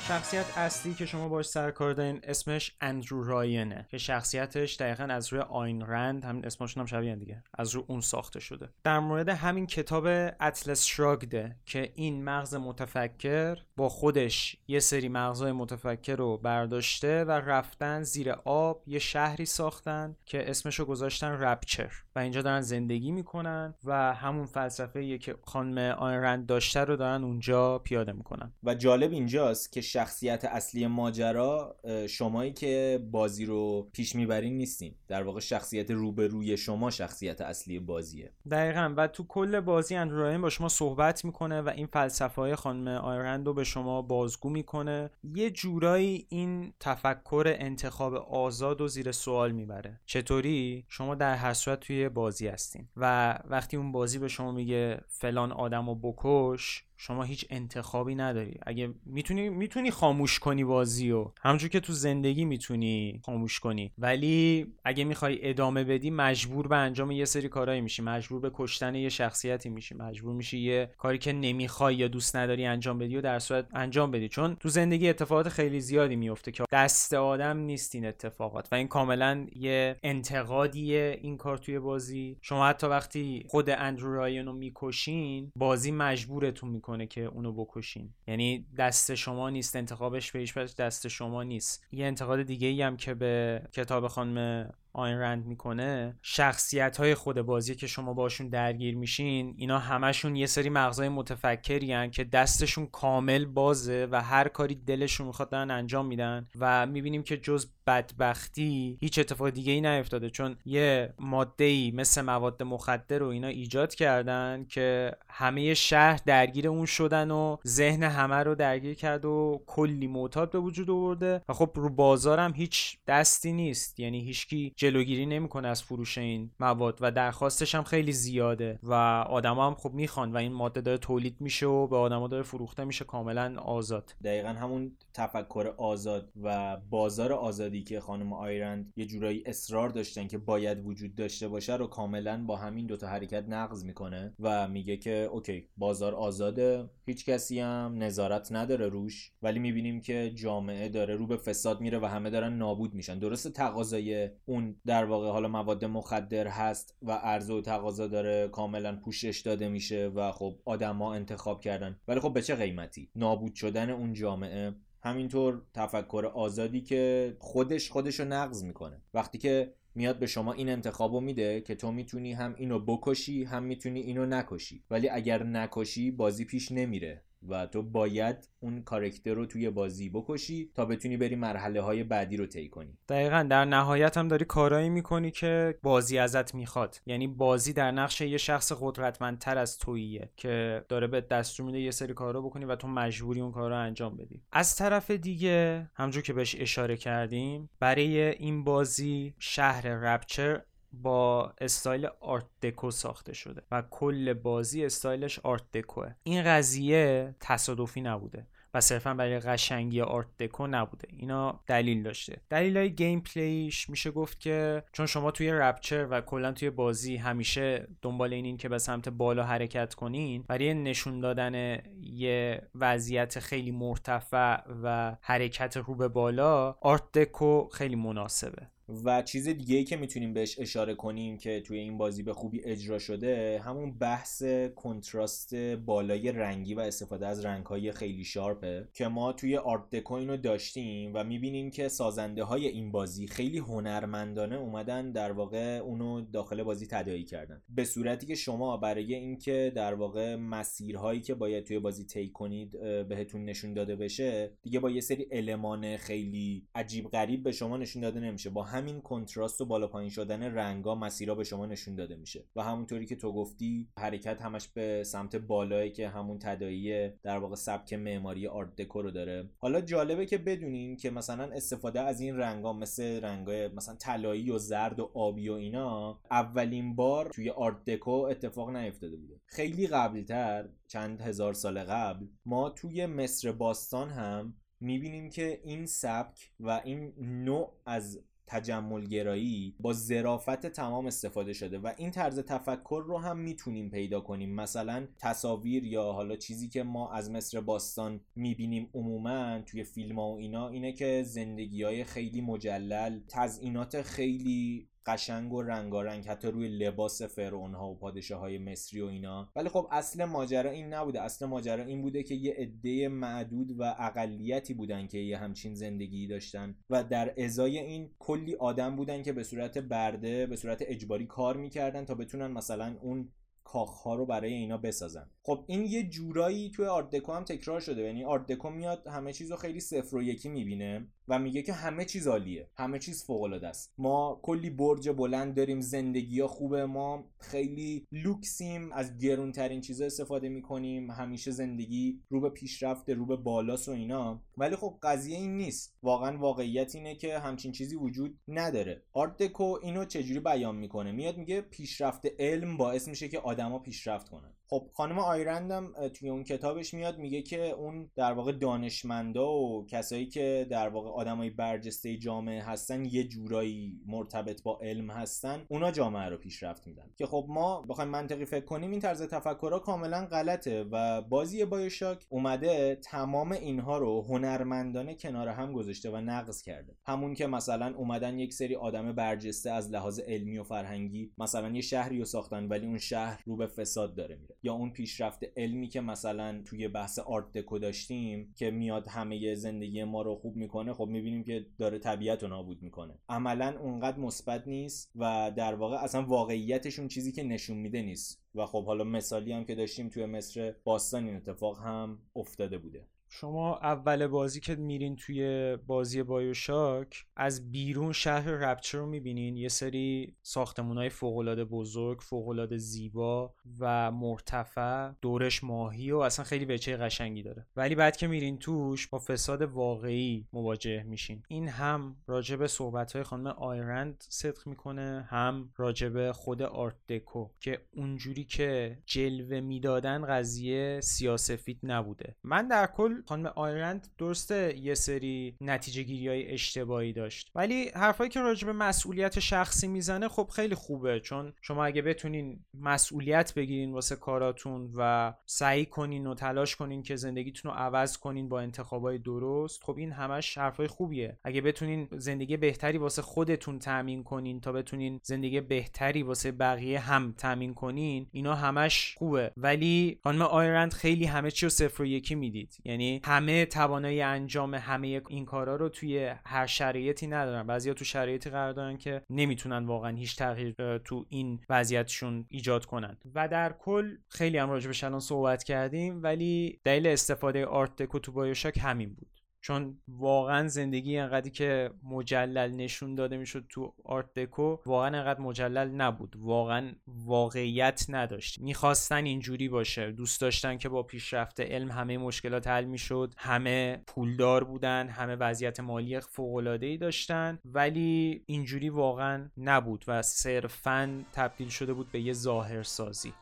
شخصیت 0.07 0.57
اصلی 0.57 0.93
که 0.93 1.05
شما 1.05 1.29
باش 1.29 1.45
سرکار 1.45 1.93
دارین 1.93 2.19
اسمش 2.23 2.75
اندرو 2.81 3.23
راینه 3.23 3.87
که 3.91 3.97
شخصیتش 3.97 4.75
دقیقا 4.75 5.03
از 5.03 5.33
روی 5.33 5.41
آین 5.41 5.81
رند 5.81 6.25
همین 6.25 6.45
اسمشون 6.45 6.81
هم 6.81 6.85
شبیه 6.85 7.15
دیگه 7.15 7.43
از 7.57 7.71
روی 7.75 7.83
اون 7.87 8.01
ساخته 8.01 8.39
شده 8.39 8.69
در 8.83 8.99
مورد 8.99 9.29
همین 9.29 9.67
کتاب 9.67 10.05
اتلس 10.41 10.85
شراگده 10.85 11.55
که 11.65 11.91
این 11.95 12.23
مغز 12.23 12.55
متفکر 12.55 13.57
با 13.75 13.89
خودش 13.89 14.55
یه 14.67 14.79
سری 14.79 15.09
مغزای 15.09 15.51
متفکر 15.51 16.15
رو 16.15 16.37
برداشته 16.37 17.23
و 17.23 17.31
رفتن 17.31 18.03
زیر 18.03 18.31
آب 18.31 18.83
یه 18.87 18.99
شهری 18.99 19.42
ساختن 19.45 20.15
که 20.25 20.49
اسمش 20.49 20.79
رو 20.79 20.85
گذاشتن 20.85 21.31
رپچر 21.31 21.91
و 22.15 22.19
اینجا 22.19 22.41
دارن 22.41 22.61
زندگی 22.61 23.11
می‌کنن 23.11 23.73
و 23.83 24.13
همون 24.13 24.45
فلسفه 24.45 25.17
که 25.17 25.35
خانم 25.43 25.79
رند 26.03 26.45
داشته 26.45 26.79
رو 26.79 26.95
دارن 26.95 27.23
اونجا 27.23 27.79
پیاده 27.79 28.11
می‌کنن. 28.11 28.53
و 28.63 28.75
جالب 28.75 29.11
اینجاست 29.11 29.71
که 29.71 29.81
شخصیت 29.81 30.45
اصلی 30.45 30.87
ماجرا 30.87 31.75
شمایی 32.09 32.53
که 32.53 32.99
بازی 33.11 33.45
رو 33.45 33.89
پیش 33.93 34.15
می‌برین 34.15 34.57
نیستین. 34.57 34.95
در 35.07 35.23
واقع 35.23 35.39
شخصیت 35.39 35.91
روبروی 35.91 36.57
شما 36.57 36.91
شخصیت 36.91 37.41
اصلی 37.41 37.79
بازیه. 37.79 38.31
دقیقا. 38.51 38.93
و 38.97 39.07
تو 39.07 39.23
کل 39.27 39.59
بازی 39.59 39.95
اندروین 39.95 40.41
با 40.41 40.49
شما 40.49 40.69
صحبت 40.69 41.25
می‌کنه 41.25 41.61
و 41.61 41.69
این 41.69 41.87
فلسفه 41.87 42.41
های 42.41 42.55
خانم 42.55 42.87
آیرند 42.87 43.47
رو 43.47 43.53
به 43.53 43.63
شما 43.63 44.01
بازگو 44.01 44.49
می‌کنه. 44.49 45.09
یه 45.35 45.49
جورایی 45.51 46.27
این 46.29 46.73
تفکر 46.79 47.55
انتخاب 47.57 48.13
آزاد 48.15 48.81
و 48.81 48.87
زیر 48.87 49.11
سوال 49.23 49.51
می‌بره. 49.51 49.99
چطوری؟ 50.05 50.85
شما 50.87 51.15
در 51.15 51.35
هر 51.35 51.53
صورت 51.53 51.79
توی 51.79 52.09
بازی 52.09 52.47
هستین. 52.47 52.87
و 52.97 53.33
وقتی 53.45 53.77
اون 53.77 53.91
بازی 53.91 54.19
به 54.19 54.27
شما 54.27 54.51
میگه 54.51 55.01
فلان 55.07 55.51
آدم 55.51 55.89
و 55.89 55.95
بکش 55.95 56.83
شما 56.97 57.23
هیچ 57.23 57.45
انتخابی 57.49 58.15
نداری. 58.15 58.57
اگه 58.65 58.93
می‌تونی 59.05 59.49
می‌تونی 59.49 59.91
خاموش 59.91 60.39
کنی 60.39 60.63
بازی 60.63 61.11
و 61.11 61.31
همونجور 61.41 61.69
که 61.69 61.79
تو 61.79 61.93
زندگی 61.93 62.45
می‌تونی 62.45 63.21
خاموش 63.25 63.59
کنی. 63.59 63.91
ولی 63.97 64.67
اگه 64.85 65.03
می‌خوای 65.03 65.49
ادامه 65.49 65.83
بدی 65.83 66.09
مجبور 66.11 66.67
به 66.67 66.75
انجام 66.75 67.11
یه 67.11 67.25
سری 67.25 67.49
کارهایی 67.49 67.81
میشی. 67.81 68.01
مجبور 68.01 68.39
به 68.39 68.51
کشتن 68.53 68.95
یه 68.95 69.09
شخصیتی 69.09 69.69
میشی. 69.69 69.95
مجبور 69.95 70.33
میشی 70.33 70.59
یه 70.59 70.89
کاری 70.97 71.17
که 71.17 71.33
نمی‌خوای 71.33 71.95
یا 71.95 72.07
دوست 72.07 72.35
نداری 72.35 72.65
انجام 72.65 72.97
بدی 72.97 73.17
و 73.17 73.21
در 73.21 73.39
صورت 73.39 73.67
انجام 73.73 74.11
بدی. 74.11 74.29
چون 74.29 74.55
تو 74.55 74.69
زندگی 74.69 75.09
اتفاقات 75.09 75.49
خیلی 75.49 75.79
زیادی 75.79 76.15
میفته 76.15 76.51
که 76.51 76.63
دست 76.71 77.13
آدم 77.13 77.57
نیست 77.57 77.95
این 77.95 78.05
اتفاقات. 78.05 78.67
و 78.71 78.75
این 78.75 78.87
کاملا 78.87 79.47
یه 79.55 79.95
انتقادیه 80.03 81.19
این 81.21 81.37
کار 81.37 81.57
توی 81.57 81.79
بازی. 81.79 82.37
شما 82.41 82.67
حتی 82.67 82.87
وقتی 82.87 83.45
خود 83.49 83.69
اندرو 83.69 84.53
می‌کشین 84.53 85.51
بازی 85.55 85.91
مجبورتون 85.91 86.69
می‌کنه 86.83 87.07
که 87.07 87.21
اونو 87.21 87.51
بکشین. 87.53 88.13
یعنی 88.27 88.65
دست 88.77 89.15
شما 89.15 89.49
نیست 89.49 89.75
انتخابش 89.75 90.31
به 90.31 90.39
هیچ 90.39 90.55
دست 90.55 91.07
شما 91.07 91.43
نیست. 91.43 91.85
یه 91.91 92.05
انتقاد 92.05 92.43
دیگه 92.43 92.67
ای 92.67 92.81
هم 92.81 92.97
که 92.97 93.13
به 93.13 93.61
کتاب 93.71 94.07
خانم 94.07 94.69
آین 94.93 95.17
رند 95.17 95.45
می‌کنه 95.45 96.17
شخصیت 96.21 96.97
های 96.97 97.15
خود 97.15 97.41
بازی 97.41 97.75
که 97.75 97.87
شما 97.87 98.13
باشون 98.13 98.49
درگیر 98.49 98.95
میشین 98.95 99.55
اینا 99.57 99.79
همشون 99.79 100.35
یه 100.35 100.45
سری 100.45 100.69
مغزای 100.69 101.09
متفکری 101.09 102.09
که 102.09 102.23
دستشون 102.23 102.85
کامل 102.85 103.45
بازه 103.45 104.07
و 104.11 104.21
هر 104.21 104.47
کاری 104.47 104.75
دلشون 104.75 105.27
می‌خواد 105.27 105.49
دارن 105.49 105.71
انجام 105.71 106.05
میدن 106.05 106.47
و 106.59 106.85
می‌بینیم 106.85 107.23
که 107.23 107.37
جز 107.37 107.67
بدبختی 107.87 108.97
هیچ 109.01 109.19
اتفاق 109.19 109.49
دیگه 109.49 109.73
ای 109.73 109.81
نیفتاده. 109.81 110.29
چون 110.29 110.55
یه 110.65 111.13
ماده 111.19 111.63
ای 111.63 111.91
مثل 111.95 112.21
مواد 112.21 112.63
مخدر 112.63 113.17
رو 113.17 113.27
اینا 113.27 113.47
ایجاد 113.47 113.95
کردن 113.95 114.65
که 114.69 115.11
همه 115.29 115.73
شهر 115.73 116.19
درگیر 116.25 116.67
اون 116.67 116.85
شدن 116.85 117.31
و 117.31 117.57
ذهن 117.67 118.03
همه 118.03 118.35
رو 118.35 118.55
درگیر 118.55 118.93
کرد 118.93 119.25
و 119.25 119.61
کلی 119.67 120.07
معتاد 120.07 120.51
به 120.51 120.59
وجود 120.59 120.89
آورده. 120.89 121.41
و 121.49 121.53
خب 121.53 121.71
رو 121.75 121.89
بازارم 121.89 122.53
هیچ 122.53 122.97
دستی 123.07 123.51
نیست. 123.51 123.99
یعنی 123.99 124.21
هیچکی 124.21 124.73
جلوگیری 124.83 125.25
نمی‌کنه 125.25 125.67
از 125.67 125.83
فروش 125.83 126.17
این 126.17 126.51
مواد 126.59 126.97
و 127.01 127.11
درخواستش 127.11 127.75
هم 127.75 127.83
خیلی 127.83 128.11
زیاده 128.11 128.79
و 128.83 128.93
آدما 129.29 129.67
هم 129.67 129.75
خب 129.75 129.93
می‌خوان 129.93 130.31
و 130.31 130.37
این 130.37 130.53
ماده 130.53 130.81
داره 130.81 130.97
تولید 130.97 131.35
میشه 131.39 131.65
و 131.65 131.87
به 131.87 131.95
آدما 131.95 132.27
داره 132.27 132.43
فروخته 132.43 132.83
میشه 132.83 133.05
کاملا 133.05 133.59
آزاد. 133.59 134.15
دقیقا 134.23 134.49
همون 134.49 134.97
تفکر 135.13 135.73
آزاد 135.77 136.31
و 136.43 136.77
بازار 136.89 137.33
آزادی 137.33 137.83
که 137.83 137.99
خانم 137.99 138.33
آیرند 138.33 138.93
یه 138.95 139.05
جورایی 139.05 139.43
اصرار 139.45 139.89
داشتن 139.89 140.27
که 140.27 140.37
باید 140.37 140.85
وجود 140.85 141.15
داشته 141.15 141.47
باشه 141.47 141.75
رو 141.75 141.87
کاملا 141.87 142.43
با 142.47 142.55
همین 142.55 142.85
دوتا 142.85 143.07
حرکت 143.07 143.45
نقض 143.47 143.85
می‌کنه 143.85 144.33
و 144.39 144.67
میگه 144.67 144.97
که 144.97 145.29
اوکی 145.31 145.67
بازار 145.77 146.15
آزاده 146.15 146.89
هیچ 147.05 147.25
کسی 147.25 147.59
هم 147.59 147.95
نظارت 147.97 148.51
نداره 148.51 148.87
روش 148.87 149.31
ولی 149.41 149.59
می‌بینیم 149.59 150.01
که 150.01 150.31
جامعه 150.35 150.89
داره 150.89 151.15
رو 151.15 151.27
به 151.27 151.37
فساد 151.37 151.81
میره 151.81 151.99
و 151.99 152.05
همه 152.05 152.29
دارن 152.29 152.53
نابود 152.53 152.93
میشن. 152.93 153.19
درسته 153.19 153.49
تقاضای 153.49 154.29
اون 154.45 154.72
در 154.85 155.05
واقع 155.05 155.29
حالا 155.29 155.47
مواد 155.47 155.85
مخدر 155.85 156.47
هست 156.47 156.95
و 157.01 157.11
عرضه 157.11 157.53
و 157.53 157.61
تقاضا 157.61 158.07
داره 158.07 158.47
کاملا 158.47 158.95
پوشش 158.95 159.41
داده 159.45 159.67
میشه 159.67 160.07
و 160.07 160.31
خب 160.31 160.55
آدما 160.65 161.13
انتخاب 161.13 161.61
کردن. 161.61 161.99
ولی 162.07 162.19
خب 162.19 162.33
به 162.33 162.41
چه 162.41 162.55
قیمتی؟ 162.55 163.09
نابود 163.15 163.55
شدن 163.55 163.89
اون 163.89 164.13
جامعه. 164.13 164.73
همینطور 165.03 165.61
تفکر 165.73 166.31
آزادی 166.33 166.81
که 166.81 167.35
خودش 167.39 167.89
خودش 167.89 168.19
رو 168.19 168.25
نقض 168.25 168.63
می‌کنه. 168.63 169.01
وقتی 169.13 169.37
که 169.37 169.73
میاد 169.95 170.19
به 170.19 170.27
شما 170.27 170.53
این 170.53 170.69
انتخابو 170.69 171.21
میده 171.21 171.61
که 171.61 171.75
تو 171.75 171.91
می‌تونی 171.91 172.33
هم 172.33 172.55
اینو 172.57 172.79
بکشی 172.79 173.43
هم 173.43 173.63
می‌تونی 173.63 173.99
اینو 173.99 174.25
نکشی. 174.25 174.83
ولی 174.89 175.09
اگر 175.09 175.43
نکشی 175.43 176.11
بازی 176.11 176.45
پیش 176.45 176.71
نمیره. 176.71 177.21
و 177.49 177.65
تو 177.65 177.81
باید 177.81 178.49
اون 178.59 178.81
کارکتر 178.81 179.33
رو 179.33 179.45
توی 179.45 179.69
بازی 179.69 180.09
بکشی 180.09 180.71
تا 180.75 180.85
بتونی 180.85 181.17
بری 181.17 181.35
مرحله 181.35 181.81
های 181.81 182.03
بعدی 182.03 182.37
رو 182.37 182.45
طی 182.45 182.69
کنی. 182.69 182.97
دقیقا. 183.09 183.47
در 183.49 183.65
نهایت 183.65 184.17
هم 184.17 184.27
داری 184.27 184.45
کارایی 184.45 184.89
می‌کنی 184.89 185.31
که 185.31 185.79
بازی 185.83 186.17
ازت 186.17 186.55
می‌خواد. 186.55 187.01
یعنی 187.05 187.27
بازی 187.27 187.73
در 187.73 187.91
نقش 187.91 188.21
یه 188.21 188.37
شخص 188.37 188.71
قدرتمندتر 188.81 189.57
از 189.57 189.77
توییه 189.77 190.29
که 190.35 190.85
داره 190.89 191.07
به 191.07 191.21
دستور 191.21 191.65
میده 191.65 191.79
یه 191.79 191.91
سری 191.91 192.13
کارا 192.13 192.41
بکنی 192.41 192.65
و 192.65 192.75
تو 192.75 192.87
مجبوری 192.87 193.41
اون 193.41 193.51
کار 193.51 193.73
انجام 193.73 194.17
بدی. 194.17 194.41
از 194.51 194.75
طرف 194.75 195.11
دیگه 195.11 195.89
همجور 195.95 196.23
که 196.23 196.33
بهش 196.33 196.55
اشاره 196.59 196.97
کردیم 196.97 197.69
برای 197.79 198.21
این 198.21 198.63
بازی 198.63 199.33
شهر 199.39 199.87
رپچر 199.87 200.61
با 200.93 201.53
استایل 201.61 202.07
آرت 202.21 202.45
دکو 202.61 202.91
ساخته 202.91 203.33
شده 203.33 203.61
و 203.71 203.83
کل 203.91 204.33
بازی 204.33 204.85
استایلش 204.85 205.39
آرت 205.39 205.71
دکوه. 205.73 206.15
این 206.23 206.43
قضیه 206.43 207.35
تصادفی 207.39 208.01
نبوده 208.01 208.47
و 208.73 208.81
صرفا 208.81 209.13
برای 209.13 209.39
قشنگی 209.39 210.01
آرت 210.01 210.37
دکو 210.39 210.67
نبوده. 210.67 211.07
اینا 211.11 211.59
دلیل 211.67 212.03
داشته. 212.03 212.41
دلیل 212.49 212.77
های 212.77 212.95
gameplay 212.95 213.21
ش 213.21 213.89
میشه 213.89 214.11
گفت 214.11 214.39
که 214.39 214.83
چون 214.91 215.05
شما 215.05 215.31
توی 215.31 215.51
رپچر 215.51 216.07
و 216.09 216.21
کلا 216.21 216.51
توی 216.51 216.69
بازی 216.69 217.17
همیشه 217.17 217.87
دنبال 218.01 218.33
اینین 218.33 218.57
که 218.57 218.69
به 218.69 218.77
سمت 218.77 219.09
بالا 219.09 219.43
حرکت 219.43 219.93
کنین 219.93 220.45
برای 220.47 220.73
نشون 220.73 221.19
دادن 221.19 221.81
یه 222.01 222.61
وضعیت 222.75 223.39
خیلی 223.39 223.71
مرتفع 223.71 224.61
و 224.83 225.17
حرکت 225.21 225.77
رو 225.77 225.95
به 225.95 226.07
بالا 226.07 226.75
آرت 226.81 227.11
دکو 227.11 227.67
خیلی 227.67 227.95
مناسبه. 227.95 228.67
و 228.89 229.21
چیز 229.21 229.47
دیگه 229.47 229.75
ای 229.75 229.83
که 229.83 229.97
می‌تونیم 229.97 230.33
بهش 230.33 230.59
اشاره 230.59 230.95
کنیم 230.95 231.37
که 231.37 231.61
توی 231.61 231.79
این 231.79 231.97
بازی 231.97 232.23
به 232.23 232.33
خوبی 232.33 232.61
اجرا 232.63 232.99
شده 232.99 233.61
همون 233.65 233.97
بحث 233.97 234.43
کنتراست 234.75 235.55
بالای 235.55 236.31
رنگی 236.31 236.73
و 236.73 236.79
استفاده 236.79 237.27
از 237.27 237.45
رنگهای 237.45 237.91
خیلی 237.91 238.23
شارپه 238.23 238.87
که 238.93 239.07
ما 239.07 239.33
توی 239.33 239.57
آرت 239.57 239.89
دکو 239.89 240.13
اینو 240.13 240.37
داشتیم 240.37 241.11
و 241.15 241.23
می‌بینیم 241.23 241.71
که 241.71 241.87
سازنده 241.87 242.43
های 242.43 242.67
این 242.67 242.91
بازی 242.91 243.27
خیلی 243.27 243.57
هنرمندانه 243.57 244.55
اومدن 244.55 245.11
در 245.11 245.31
واقع 245.31 245.79
اونو 245.83 246.21
داخل 246.21 246.63
بازی 246.63 246.87
تداعی 246.87 247.23
کردن. 247.23 247.61
به 247.69 247.85
صورتی 247.85 248.25
که 248.25 248.35
شما 248.35 248.77
برای 248.77 249.15
اینکه 249.15 249.71
در 249.75 249.93
واقع 249.93 250.35
مسیرهایی 250.35 251.21
که 251.21 251.33
باید 251.33 251.63
توی 251.63 251.79
بازی 251.79 252.05
طی 252.05 252.29
کنید 252.29 252.71
بهتون 253.07 253.45
نشون 253.45 253.73
داده 253.73 253.95
بشه 253.95 254.51
دیگه 254.61 254.79
با 254.79 254.89
یه 254.89 255.01
سری 255.01 255.27
المان 255.31 255.97
خیلی 255.97 256.67
عجیب 256.75 257.07
غریب 257.07 257.43
به 257.43 257.51
شما 257.51 257.77
نشون 257.77 258.01
داده 258.01 258.19
نمیشه. 258.19 258.49
با 258.49 258.63
همین 258.83 259.01
کنتراست 259.01 259.61
و 259.61 259.65
بالا 259.65 259.87
پایین 259.87 260.09
شدن 260.09 260.43
رنگا 260.43 260.95
مسیرها 260.95 261.35
به 261.35 261.43
شما 261.43 261.65
نشون 261.65 261.95
داده 261.95 262.15
میشه. 262.15 262.45
و 262.55 262.63
همونطوری 262.63 263.05
که 263.05 263.15
تو 263.15 263.33
گفتی 263.33 263.87
حرکت 263.97 264.41
همش 264.41 264.67
به 264.67 265.03
سمت 265.03 265.35
بالایی 265.35 265.91
که 265.91 266.09
همون 266.09 266.39
تداعی 266.39 267.09
در 267.09 267.37
واقع 267.37 267.55
سبک 267.55 267.93
معماری 267.93 268.47
آرت 268.47 268.75
دکو 268.75 269.01
رو 269.01 269.11
داره. 269.11 269.49
حالا 269.57 269.81
جالبه 269.81 270.25
که 270.25 270.37
بدونین 270.37 270.97
که 270.97 271.09
مثلا 271.09 271.43
استفاده 271.43 272.01
از 272.01 272.21
این 272.21 272.37
رنگا 272.37 272.73
مثل 272.73 273.21
رنگای 273.21 273.67
مثلا 273.67 273.95
طلایی 273.95 274.51
و 274.51 274.57
زرد 274.57 274.99
و 274.99 275.11
آبی 275.13 275.49
و 275.49 275.53
اینا 275.53 276.19
اولین 276.31 276.95
بار 276.95 277.29
توی 277.29 277.49
آرت 277.49 277.85
دکو 277.85 278.11
اتفاق 278.11 278.69
نیفتاده 278.69 279.15
بوده. 279.15 279.35
خیلی 279.45 279.87
قبلتر 279.87 280.69
چند 280.87 281.21
هزار 281.21 281.53
سال 281.53 281.79
قبل 281.79 282.25
ما 282.45 282.69
توی 282.69 283.05
مصر 283.05 283.51
باستان 283.51 284.09
هم 284.09 284.53
می‌بینیم 284.79 285.29
که 285.29 285.59
این 285.63 285.85
سبک 285.85 286.51
و 286.59 286.81
این 286.83 287.13
نوع 287.17 287.73
از 287.85 288.19
تجمل 288.47 289.05
گرایی 289.05 289.75
با 289.79 289.93
ظرافت 289.93 290.65
تمام 290.65 291.05
استفاده 291.05 291.53
شده 291.53 291.79
و 291.79 291.91
این 291.97 292.11
طرز 292.11 292.39
تفکر 292.39 293.03
رو 293.07 293.17
هم 293.17 293.37
می‌تونیم 293.37 293.89
پیدا 293.89 294.21
کنیم. 294.21 294.55
مثلا 294.55 295.07
تصاویر 295.19 295.85
یا 295.85 296.11
حالا 296.11 296.35
چیزی 296.35 296.69
که 296.69 296.83
ما 296.83 297.11
از 297.11 297.31
مصر 297.31 297.61
باستان 297.61 298.19
می‌بینیم 298.35 298.89
عموما 298.93 299.61
توی 299.61 299.83
فیلم 299.83 300.19
ها 300.19 300.31
و 300.31 300.37
اینا 300.37 300.69
اینه 300.69 300.93
که 300.93 301.23
زندگی 301.23 301.83
های 301.83 302.03
خیلی 302.03 302.41
مجلل 302.41 303.19
تزئینات 303.27 304.01
خیلی 304.01 304.87
قشنگ 305.05 305.53
و 305.53 305.61
رنگارنگ 305.61 306.27
حتی 306.27 306.47
روی 306.47 306.67
لباس 306.67 307.21
فرعون 307.21 307.73
ها 307.73 307.89
و 307.89 307.97
پادشاه 307.97 308.39
های 308.39 308.57
مصری 308.57 309.01
و 309.01 309.05
اینا. 309.05 309.51
ولی 309.55 309.69
خب 309.69 309.87
اصل 309.91 310.25
ماجرا 310.25 310.71
این 310.71 310.93
نبوده. 310.93 311.21
اصل 311.21 311.45
ماجرا 311.45 311.83
این 311.83 312.01
بوده 312.01 312.23
که 312.23 312.35
یه 312.35 312.53
عده 312.57 313.07
معدود 313.07 313.79
و 313.79 313.95
اقلیتی 313.99 314.73
بودن 314.73 315.07
که 315.07 315.17
یه 315.17 315.37
همچین 315.37 315.75
زندگی 315.75 316.27
داشتن 316.27 316.75
و 316.89 317.03
در 317.03 317.33
ازای 317.43 317.79
این 317.79 318.09
کلی 318.19 318.55
آدم 318.55 318.95
بودن 318.95 319.23
که 319.23 319.33
به 319.33 319.43
صورت 319.43 319.77
برده 319.77 320.45
به 320.45 320.55
صورت 320.55 320.83
اجباری 320.87 321.25
کار 321.25 321.57
می‌کردن 321.57 322.05
تا 322.05 322.15
بتونن 322.15 322.47
مثلا 322.47 322.97
اون 323.01 323.31
کاخ 323.63 324.07
رو 324.07 324.25
برای 324.25 324.53
اینا 324.53 324.77
بسازن. 324.77 325.25
خب 325.43 325.63
این 325.67 325.85
یه 325.85 326.09
جورایی 326.09 326.69
توی 326.69 326.85
آرت 326.85 327.29
هم 327.29 327.43
تکرار 327.43 327.79
شده. 327.79 328.01
یعنی 328.01 328.23
آرت 328.23 328.45
دکو 328.45 328.69
میاد 328.69 329.07
همه 329.07 329.33
چیز 329.33 329.51
رو 329.51 329.57
خیلی 329.57 329.79
صفر 329.79 330.15
و 330.15 330.23
یکی 330.23 330.49
می‌بینه 330.49 331.07
و 331.27 331.39
میگه 331.39 331.61
که 331.61 331.73
همه 331.73 332.05
چیز 332.05 332.27
عالیه. 332.27 332.69
همه 332.75 332.99
چیز 332.99 333.23
فوق 333.23 333.41
العاده 333.41 333.67
است. 333.67 333.93
ما 333.97 334.39
کلی 334.41 334.69
برج 334.69 335.09
بلند 335.09 335.55
داریم. 335.55 335.81
زندگی 335.81 336.39
ها 336.39 336.47
خوبه. 336.47 336.85
ما 336.85 337.23
خیلی 337.39 338.07
لوکسیم. 338.11 338.91
از 338.91 339.17
گرونترین 339.17 339.81
چیزا 339.81 340.05
استفاده 340.05 340.49
می‌کنیم. 340.49 341.11
همیشه 341.11 341.51
زندگی 341.51 342.19
رو 342.29 342.41
به 342.41 342.49
پیشرفت 342.49 343.09
رو 343.09 343.25
به 343.25 343.35
بالاست 343.35 343.89
و 343.89 343.91
اینا. 343.91 344.41
ولی 344.57 344.75
خب 344.75 344.99
قضیه 345.03 345.37
این 345.37 345.57
نیست. 345.57 345.97
واقعا 346.03 346.37
واقعیت 346.37 346.95
اینه 346.95 347.15
که 347.15 347.39
همچین 347.39 347.71
چیزی 347.71 347.95
وجود 347.95 348.39
نداره. 348.47 349.03
آرت 349.13 349.37
دکو 349.37 349.79
اینو 349.81 350.05
چجوری 350.05 350.39
بیان 350.39 350.75
می‌کنه؟ 350.75 351.11
میاد 351.11 351.37
میگه 351.37 351.61
پیشرفت 351.61 352.25
علم 352.39 352.77
باعث 352.77 353.07
میشه 353.07 353.27
که 353.29 353.39
آدما 353.39 353.79
پیشرفت 353.79 354.29
کنن. 354.29 354.53
خب 354.67 354.89
خانم 354.93 355.19
آیرندم 355.19 355.93
توی 356.13 356.29
اون 356.29 356.43
کتابش 356.43 356.93
میاد 356.93 357.17
میگه 357.17 357.41
که 357.41 357.69
اون 357.69 358.11
در 358.15 358.33
واقع 358.33 358.51
دانشمندا 358.51 359.53
و 359.53 359.85
کسایی 359.85 360.25
که 360.25 360.67
در 360.69 360.89
واقع 360.89 361.09
آدمای 361.09 361.49
برجسته 361.49 362.17
جامعه 362.17 362.61
هستن 362.61 363.05
یه 363.05 363.27
جورایی 363.27 364.01
مرتبط 364.05 364.63
با 364.63 364.79
علم 364.81 365.11
هستن 365.11 365.65
اونا 365.67 365.91
جامعه 365.91 366.29
رو 366.29 366.37
پیشرفت 366.37 366.87
میدن. 366.87 367.09
که 367.17 367.25
خب 367.25 367.45
ما 367.49 367.81
بخوایم 367.81 368.09
منطقی 368.09 368.45
فکر 368.45 368.65
کنیم 368.65 368.91
این 368.91 368.99
طرز 368.99 369.21
تفکرها 369.21 369.79
کاملا 369.79 370.25
غلطه 370.25 370.83
و 370.91 371.21
بازی 371.21 371.65
بایوشاک 371.65 372.25
اومده 372.29 372.95
تمام 372.95 373.51
اینها 373.51 373.97
رو 373.97 374.21
هنرمندانه 374.21 375.15
کنار 375.15 375.47
هم 375.47 375.73
گذاشته 375.73 376.09
و 376.09 376.17
نقض 376.17 376.61
کرده. 376.61 376.95
همون 377.05 377.33
که 377.33 377.47
مثلا 377.47 377.93
اومدن 377.97 378.39
یک 378.39 378.53
سری 378.53 378.75
آدم 378.75 379.11
برجسته 379.11 379.71
از 379.71 379.91
لحاظ 379.91 380.19
علمی 380.19 380.57
و 380.57 380.63
فرهنگی 380.63 381.31
مثلا 381.37 381.69
یه 381.69 381.81
شهری 381.81 382.19
رو 382.19 382.25
ساختن 382.25 382.67
ولی 382.67 382.85
اون 382.85 382.97
شهر 382.97 383.43
رو 383.45 383.55
به 383.55 383.67
فساد 383.67 384.15
داره 384.15 384.35
میره. 384.35 384.55
یا 384.63 384.73
اون 384.73 384.89
پیشرفت 384.89 385.43
علمی 385.57 385.87
که 385.87 386.01
مثلا 386.01 386.61
توی 386.65 386.87
بحث 386.87 387.19
آرت 387.19 387.51
دکو 387.51 387.79
داشتیم 387.79 388.53
که 388.57 388.71
میاد 388.71 389.07
همه 389.07 389.55
زندگی 389.55 390.03
ما 390.03 390.21
رو 390.21 390.35
خوب 390.35 390.55
می‌کنه 390.55 390.93
خب 390.93 391.07
می‌بینیم 391.07 391.43
که 391.43 391.65
داره 391.77 391.99
طبیعت 391.99 392.43
رو 392.43 392.49
نابود 392.49 392.81
می‌کنه. 392.81 393.19
عملا 393.29 393.79
اونقدر 393.79 394.19
مثبت 394.19 394.67
نیست 394.67 395.11
و 395.15 395.51
در 395.55 395.75
واقع 395.75 395.95
اصلا 395.95 396.25
واقعیتشون 396.25 397.07
چیزی 397.07 397.31
که 397.31 397.43
نشون 397.43 397.77
میده 397.77 398.01
نیست. 398.01 398.43
و 398.55 398.65
خب 398.65 398.85
حالا 398.85 399.03
مثالی 399.03 399.51
هم 399.51 399.65
که 399.65 399.75
داشتیم 399.75 400.09
توی 400.09 400.25
مصر 400.25 400.75
باستان 400.83 401.25
این 401.25 401.35
اتفاق 401.35 401.79
هم 401.79 402.19
افتاده 402.35 402.77
بوده. 402.77 403.07
شما 403.35 403.77
اول 403.77 404.27
بازی 404.27 404.59
که 404.59 404.75
میرین 404.75 405.15
توی 405.15 405.77
بازی 405.87 406.23
بایوشاک 406.23 407.25
از 407.35 407.71
بیرون 407.71 408.11
شهر 408.11 408.51
رپچر 408.51 408.97
رو 408.97 409.05
می‌بینین. 409.05 409.57
یه 409.57 409.69
سری 409.69 410.35
ساختمون 410.41 410.97
های 410.97 411.09
فوقلاده 411.09 411.65
بزرگ 411.65 412.19
فوقلاده 412.19 412.77
زیبا 412.77 413.53
و 413.79 414.11
مرتفع 414.11 415.11
دورش 415.21 415.63
ماهی 415.63 416.11
و 416.11 416.17
اصلا 416.17 416.45
خیلی 416.45 416.65
بچه 416.65 416.97
قشنگی 416.97 417.43
داره. 417.43 417.67
ولی 417.75 417.95
بعد 417.95 418.17
که 418.17 418.27
میرین 418.27 418.57
توش 418.57 419.07
با 419.07 419.19
فساد 419.19 419.61
واقعی 419.61 420.47
مواجه 420.53 421.03
میشین. 421.03 421.43
این 421.47 421.67
هم 421.67 422.15
راجب 422.27 422.67
صحبت 422.67 423.13
های 423.13 423.23
خانم 423.23 423.47
آیرند 423.47 424.23
صدق 424.29 424.67
می‌کنه 424.67 425.25
هم 425.29 425.69
راجب 425.77 426.31
خود 426.31 426.61
آرت 426.61 426.95
دکو 427.09 427.49
که 427.59 427.81
اونجوری 427.95 428.43
که 428.43 428.97
جلوه 429.05 429.59
می‌دادن 429.59 430.25
قضیه 430.25 430.99
سیاسفید 431.01 431.79
نبوده. 431.83 432.35
من 432.43 432.67
در 432.67 432.87
کل 432.87 433.22
خانم 433.25 433.45
آیرند 433.45 434.07
درسته 434.17 434.77
یه 434.77 434.93
سری 434.93 435.55
نتیجه 435.61 436.03
گیری 436.03 436.27
های 436.27 436.51
اشتباهی 436.51 437.13
داشت. 437.13 437.51
ولی 437.55 437.89
حرفایی 437.95 438.29
که 438.29 438.39
راجع 438.39 438.65
به 438.65 438.73
مسئولیت 438.73 439.39
شخصی 439.39 439.87
می‌زنه 439.87 440.27
خب 440.27 440.49
خیلی 440.55 440.75
خوبه 440.75 441.19
چون 441.19 441.53
شما 441.61 441.85
اگه 441.85 442.01
بتونین 442.01 442.59
مسئولیت 442.73 443.53
بگیرین 443.53 443.93
واسه 443.93 444.15
کاراتون 444.15 444.91
و 444.97 445.33
سعی 445.45 445.85
کنین 445.85 446.27
و 446.27 446.33
تلاش 446.33 446.75
کنین 446.75 447.03
که 447.03 447.15
زندگیتون 447.15 447.71
رو 447.71 447.77
عوض 447.77 448.17
کنین 448.17 448.49
با 448.49 448.59
انتخابای 448.59 449.17
درست 449.17 449.83
خب 449.83 449.97
این 449.97 450.11
همش 450.11 450.57
حرفای 450.57 450.87
خوبیه. 450.87 451.37
اگه 451.43 451.61
بتونین 451.61 452.07
زندگی 452.11 452.57
بهتری 452.57 452.97
واسه 452.97 453.21
خودتون 453.21 453.79
تامین 453.79 454.23
کنین 454.23 454.61
تا 454.61 454.71
بتونین 454.71 455.19
زندگی 455.23 455.61
بهتری 455.61 456.23
واسه 456.23 456.51
بقیه 456.51 456.99
هم 456.99 457.33
تامین 457.37 457.73
کنین 457.73 458.27
اینا 458.31 458.55
همش 458.55 459.15
خوبه. 459.17 459.51
ولی 459.57 460.19
خانم 460.23 460.41
آیرند 460.41 460.93
خیلی 460.93 461.25
همه 461.25 461.51
چی 461.51 461.65
رو 461.65 461.69
صفر 461.69 462.03
و 462.03 462.05
یکی 462.05 462.35
می‌دید. 462.35 462.77
یعنی 462.85 463.12
همه 463.23 463.65
توانایی 463.65 464.21
انجام 464.21 464.73
همه 464.73 465.21
این 465.29 465.45
کارا 465.45 465.75
رو 465.75 465.89
توی 465.89 466.33
هر 466.45 466.65
شرایطی 466.65 467.27
ندارن. 467.27 467.67
بعضیا 467.67 467.93
تو 467.93 468.05
شرایطی 468.05 468.49
قرار 468.49 468.73
دارن 468.73 468.97
که 468.97 469.21
نمی‌تونن 469.29 469.85
واقعا 469.85 470.15
هیچ 470.15 470.37
تغییر 470.37 470.97
تو 470.97 471.25
این 471.29 471.59
وضعیتشون 471.69 472.45
ایجاد 472.49 472.85
کنن. 472.85 473.17
و 473.35 473.47
در 473.47 473.75
کل 473.79 474.15
خیلی 474.29 474.57
هم 474.57 474.69
راجبش 474.69 475.03
الان 475.03 475.19
صحبت 475.19 475.63
کردیم 475.63 476.23
ولی 476.23 476.79
دلیل 476.83 477.07
استفاده 477.07 477.65
آرت 477.65 477.95
دکو 477.95 478.19
تو 478.19 478.31
بایوشاک 478.31 478.79
همین 478.81 479.13
بود. 479.13 479.32
چون 479.63 479.97
واقعا 480.07 480.67
زندگی 480.67 481.17
انقدری 481.17 481.49
که 481.49 481.91
مجلل 482.03 482.71
نشون 482.71 483.15
داده 483.15 483.37
می‌شد 483.37 483.65
تو 483.69 483.93
آرت 484.05 484.33
دکو 484.33 484.77
واقعا 484.85 485.07
انقدر 485.07 485.39
مجلل 485.39 485.89
نبود. 485.89 486.35
واقعا 486.39 486.91
واقعیت 487.07 488.05
نداشت. 488.09 488.59
می‌خواستن 488.59 489.25
اینجوری 489.25 489.69
باشه. 489.69 490.11
دوست 490.11 490.41
داشتن 490.41 490.77
که 490.77 490.89
با 490.89 491.03
پیشرفت 491.03 491.59
علم 491.59 491.91
همه 491.91 492.17
مشکلات 492.17 492.67
حل 492.67 492.85
می‌شد. 492.85 493.33
همه 493.37 494.03
پولدار 494.07 494.63
بودن 494.63 495.07
همه 495.07 495.35
وضعیت 495.35 495.79
مالی 495.79 496.19
فوق 496.19 496.77
ای 496.81 496.97
داشتن. 496.97 497.59
ولی 497.65 498.43
اینجوری 498.45 498.89
واقعا 498.89 499.49
نبود 499.57 500.05
و 500.07 500.21
صرفا 500.21 501.23
تبدیل 501.33 501.69
شده 501.69 501.93
بود 501.93 502.11
به 502.11 502.21
یه 502.21 502.33
ظاهرسازی. 502.33 503.33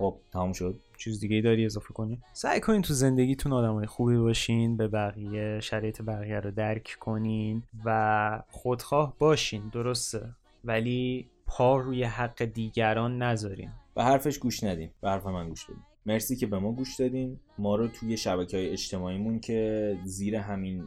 خب 0.00 0.16
تمام 0.32 0.52
شد. 0.52 0.80
چیز 0.98 1.20
دیگه 1.20 1.36
ای 1.36 1.42
داری 1.42 1.64
اضافه 1.64 1.94
کنی؟ 1.94 2.18
سعی 2.32 2.60
کنین 2.60 2.82
تو 2.82 2.94
زندگیتون 2.94 3.52
آدمای 3.52 3.86
خوبی 3.86 4.16
باشین 4.16 4.76
به 4.76 4.88
بقیه 4.88 5.60
شرایط 5.60 6.02
بقیه 6.02 6.40
رو 6.40 6.50
درک 6.50 6.96
کنین 7.00 7.62
و 7.84 8.42
خودخواه 8.48 9.14
باشین 9.18 9.62
درسته؟ 9.72 10.28
ولی 10.64 11.28
پا 11.46 11.76
روی 11.76 12.04
حق 12.04 12.44
دیگران 12.44 13.22
نذارین. 13.22 13.70
به 13.94 14.04
حرفش 14.04 14.38
گوش 14.38 14.64
ندین. 14.64 14.90
به 15.00 15.10
حرف 15.10 15.26
من 15.26 15.48
گوش 15.48 15.64
بدین. 15.64 15.82
مرسی 16.06 16.36
که 16.36 16.46
به 16.46 16.58
ما 16.58 16.72
گوش 16.72 16.96
دادین. 16.96 17.38
ما 17.58 17.76
رو 17.76 17.88
توی 17.88 18.16
شبکه 18.16 18.56
های 18.56 18.68
اجتماعیمون 18.68 19.40
که 19.40 19.98
زیر 20.04 20.36
همین 20.36 20.82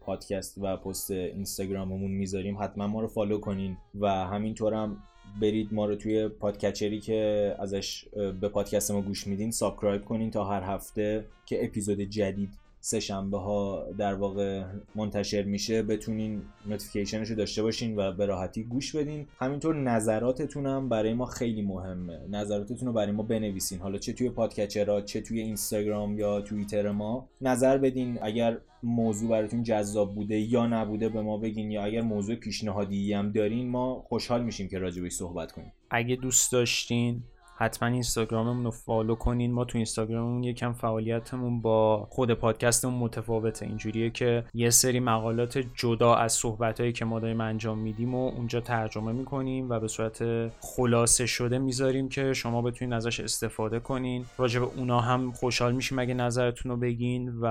پادکست 0.00 0.58
و 0.58 0.76
پست 0.76 1.10
اینستاگراممون 1.10 2.10
می‌ذاریم 2.10 2.62
حتما 2.62 2.86
ما 2.86 3.00
رو 3.00 3.06
فالو 3.06 3.38
کنین 3.38 3.76
و 4.00 4.08
همینطور 4.08 4.74
هم 4.74 4.96
برید 5.40 5.74
ما 5.74 5.86
رو 5.86 5.96
توی 5.96 6.28
پادکچری 6.28 7.00
که 7.00 7.54
ازش 7.58 8.04
به 8.40 8.48
پادکست 8.48 8.90
ما 8.90 9.00
گوش 9.02 9.26
میدین 9.26 9.50
subscribe 9.50 10.04
کنین 10.04 10.30
تا 10.30 10.44
هر 10.44 10.62
هفته 10.62 11.24
که 11.46 11.64
اپیزود 11.64 12.00
جدید 12.00 12.50
سه 12.80 13.00
شنبه 13.00 13.38
ها 13.38 13.86
در 13.98 14.14
واقع 14.14 14.64
منتشر 14.94 15.42
میشه 15.42 15.82
بتونین 15.82 16.42
notification 16.66 17.19
ش 17.19 17.28
رو 17.28 17.36
داشته 17.36 17.62
باشین 17.62 17.98
و 17.98 18.12
به 18.12 18.26
راحتی 18.26 18.64
گوش 18.64 18.96
بدین. 18.96 19.26
همینطور 19.38 19.76
نظراتتون 19.76 20.66
هم 20.66 20.88
برای 20.88 21.14
ما 21.14 21.26
خیلی 21.26 21.62
مهمه. 21.62 22.20
نظراتتون 22.30 22.88
رو 22.88 22.92
برای 22.92 23.12
ما 23.12 23.22
بنویسین. 23.22 23.78
حالا 23.78 23.98
چه 23.98 24.12
توی 24.12 24.30
پادکچرها 24.30 25.00
چه 25.00 25.20
توی 25.20 25.40
اینستاگرام 25.40 26.18
یا 26.18 26.40
توییتر 26.40 26.90
ما 26.90 27.28
نظر 27.40 27.78
بدین. 27.78 28.18
اگر 28.22 28.58
موضوع 28.82 29.30
براتون 29.30 29.62
جذاب 29.62 30.14
بوده 30.14 30.38
یا 30.38 30.66
نبوده 30.66 31.08
به 31.08 31.22
ما 31.22 31.38
بگین 31.38 31.70
یا 31.70 31.84
اگر 31.84 32.00
موضوع 32.00 32.34
پیشنهادی 32.34 33.12
هم 33.12 33.32
دارین 33.32 33.68
ما 33.68 34.04
خوشحال 34.08 34.44
میشیم 34.44 34.68
که 34.68 34.78
راجبش 34.78 35.12
صحبت 35.12 35.52
کنیم. 35.52 35.72
اگه 35.90 36.16
دوست 36.16 36.52
داشتین 36.52 37.22
حتما 37.58 37.88
اینستاگراممون 37.88 38.64
رو 38.64 38.70
فالو 38.70 39.14
کنین. 39.14 39.52
ما 39.52 39.64
تو 39.64 39.78
اینستاگراممون 39.78 40.42
یکم 40.42 40.72
فعالیتمون 40.72 41.60
با 41.60 42.06
خود 42.10 42.34
پادکستمون 42.34 42.94
متفاوته. 42.94 43.66
اینجوریه 43.66 44.10
که 44.10 44.44
یه 44.54 44.70
سری 44.70 45.00
مقالات 45.00 45.58
جدا 45.74 46.14
از 46.14 46.32
صحبتهایی 46.32 46.92
که 46.92 47.04
ما 47.04 47.20
داریم 47.20 47.40
انجام 47.40 47.78
میدیم 47.78 48.14
و 48.14 48.28
اونجا 48.28 48.60
ترجمه 48.60 49.12
می‌کنیم 49.12 49.70
و 49.70 49.80
به 49.80 49.88
صورت 49.88 50.50
خلاصه 50.60 51.26
شده 51.26 51.58
می‌ذاریم 51.58 52.08
که 52.08 52.32
شما 52.32 52.62
بتونین 52.62 52.92
ازش 52.92 53.20
استفاده 53.20 53.80
کنین. 53.80 54.24
راجع 54.38 54.60
به 54.60 54.66
اونا 54.76 55.00
هم 55.00 55.32
خوشحال 55.32 55.72
میشیم 55.72 55.98
اگه 55.98 56.14
نظرتون 56.14 56.72
رو 56.72 56.76
بگین 56.76 57.32
و 57.40 57.46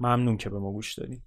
ممنون 0.00 0.36
که 0.36 0.50
به 0.50 0.58
ما 0.58 0.72
گوش 0.72 0.94
دادین. 0.94 1.20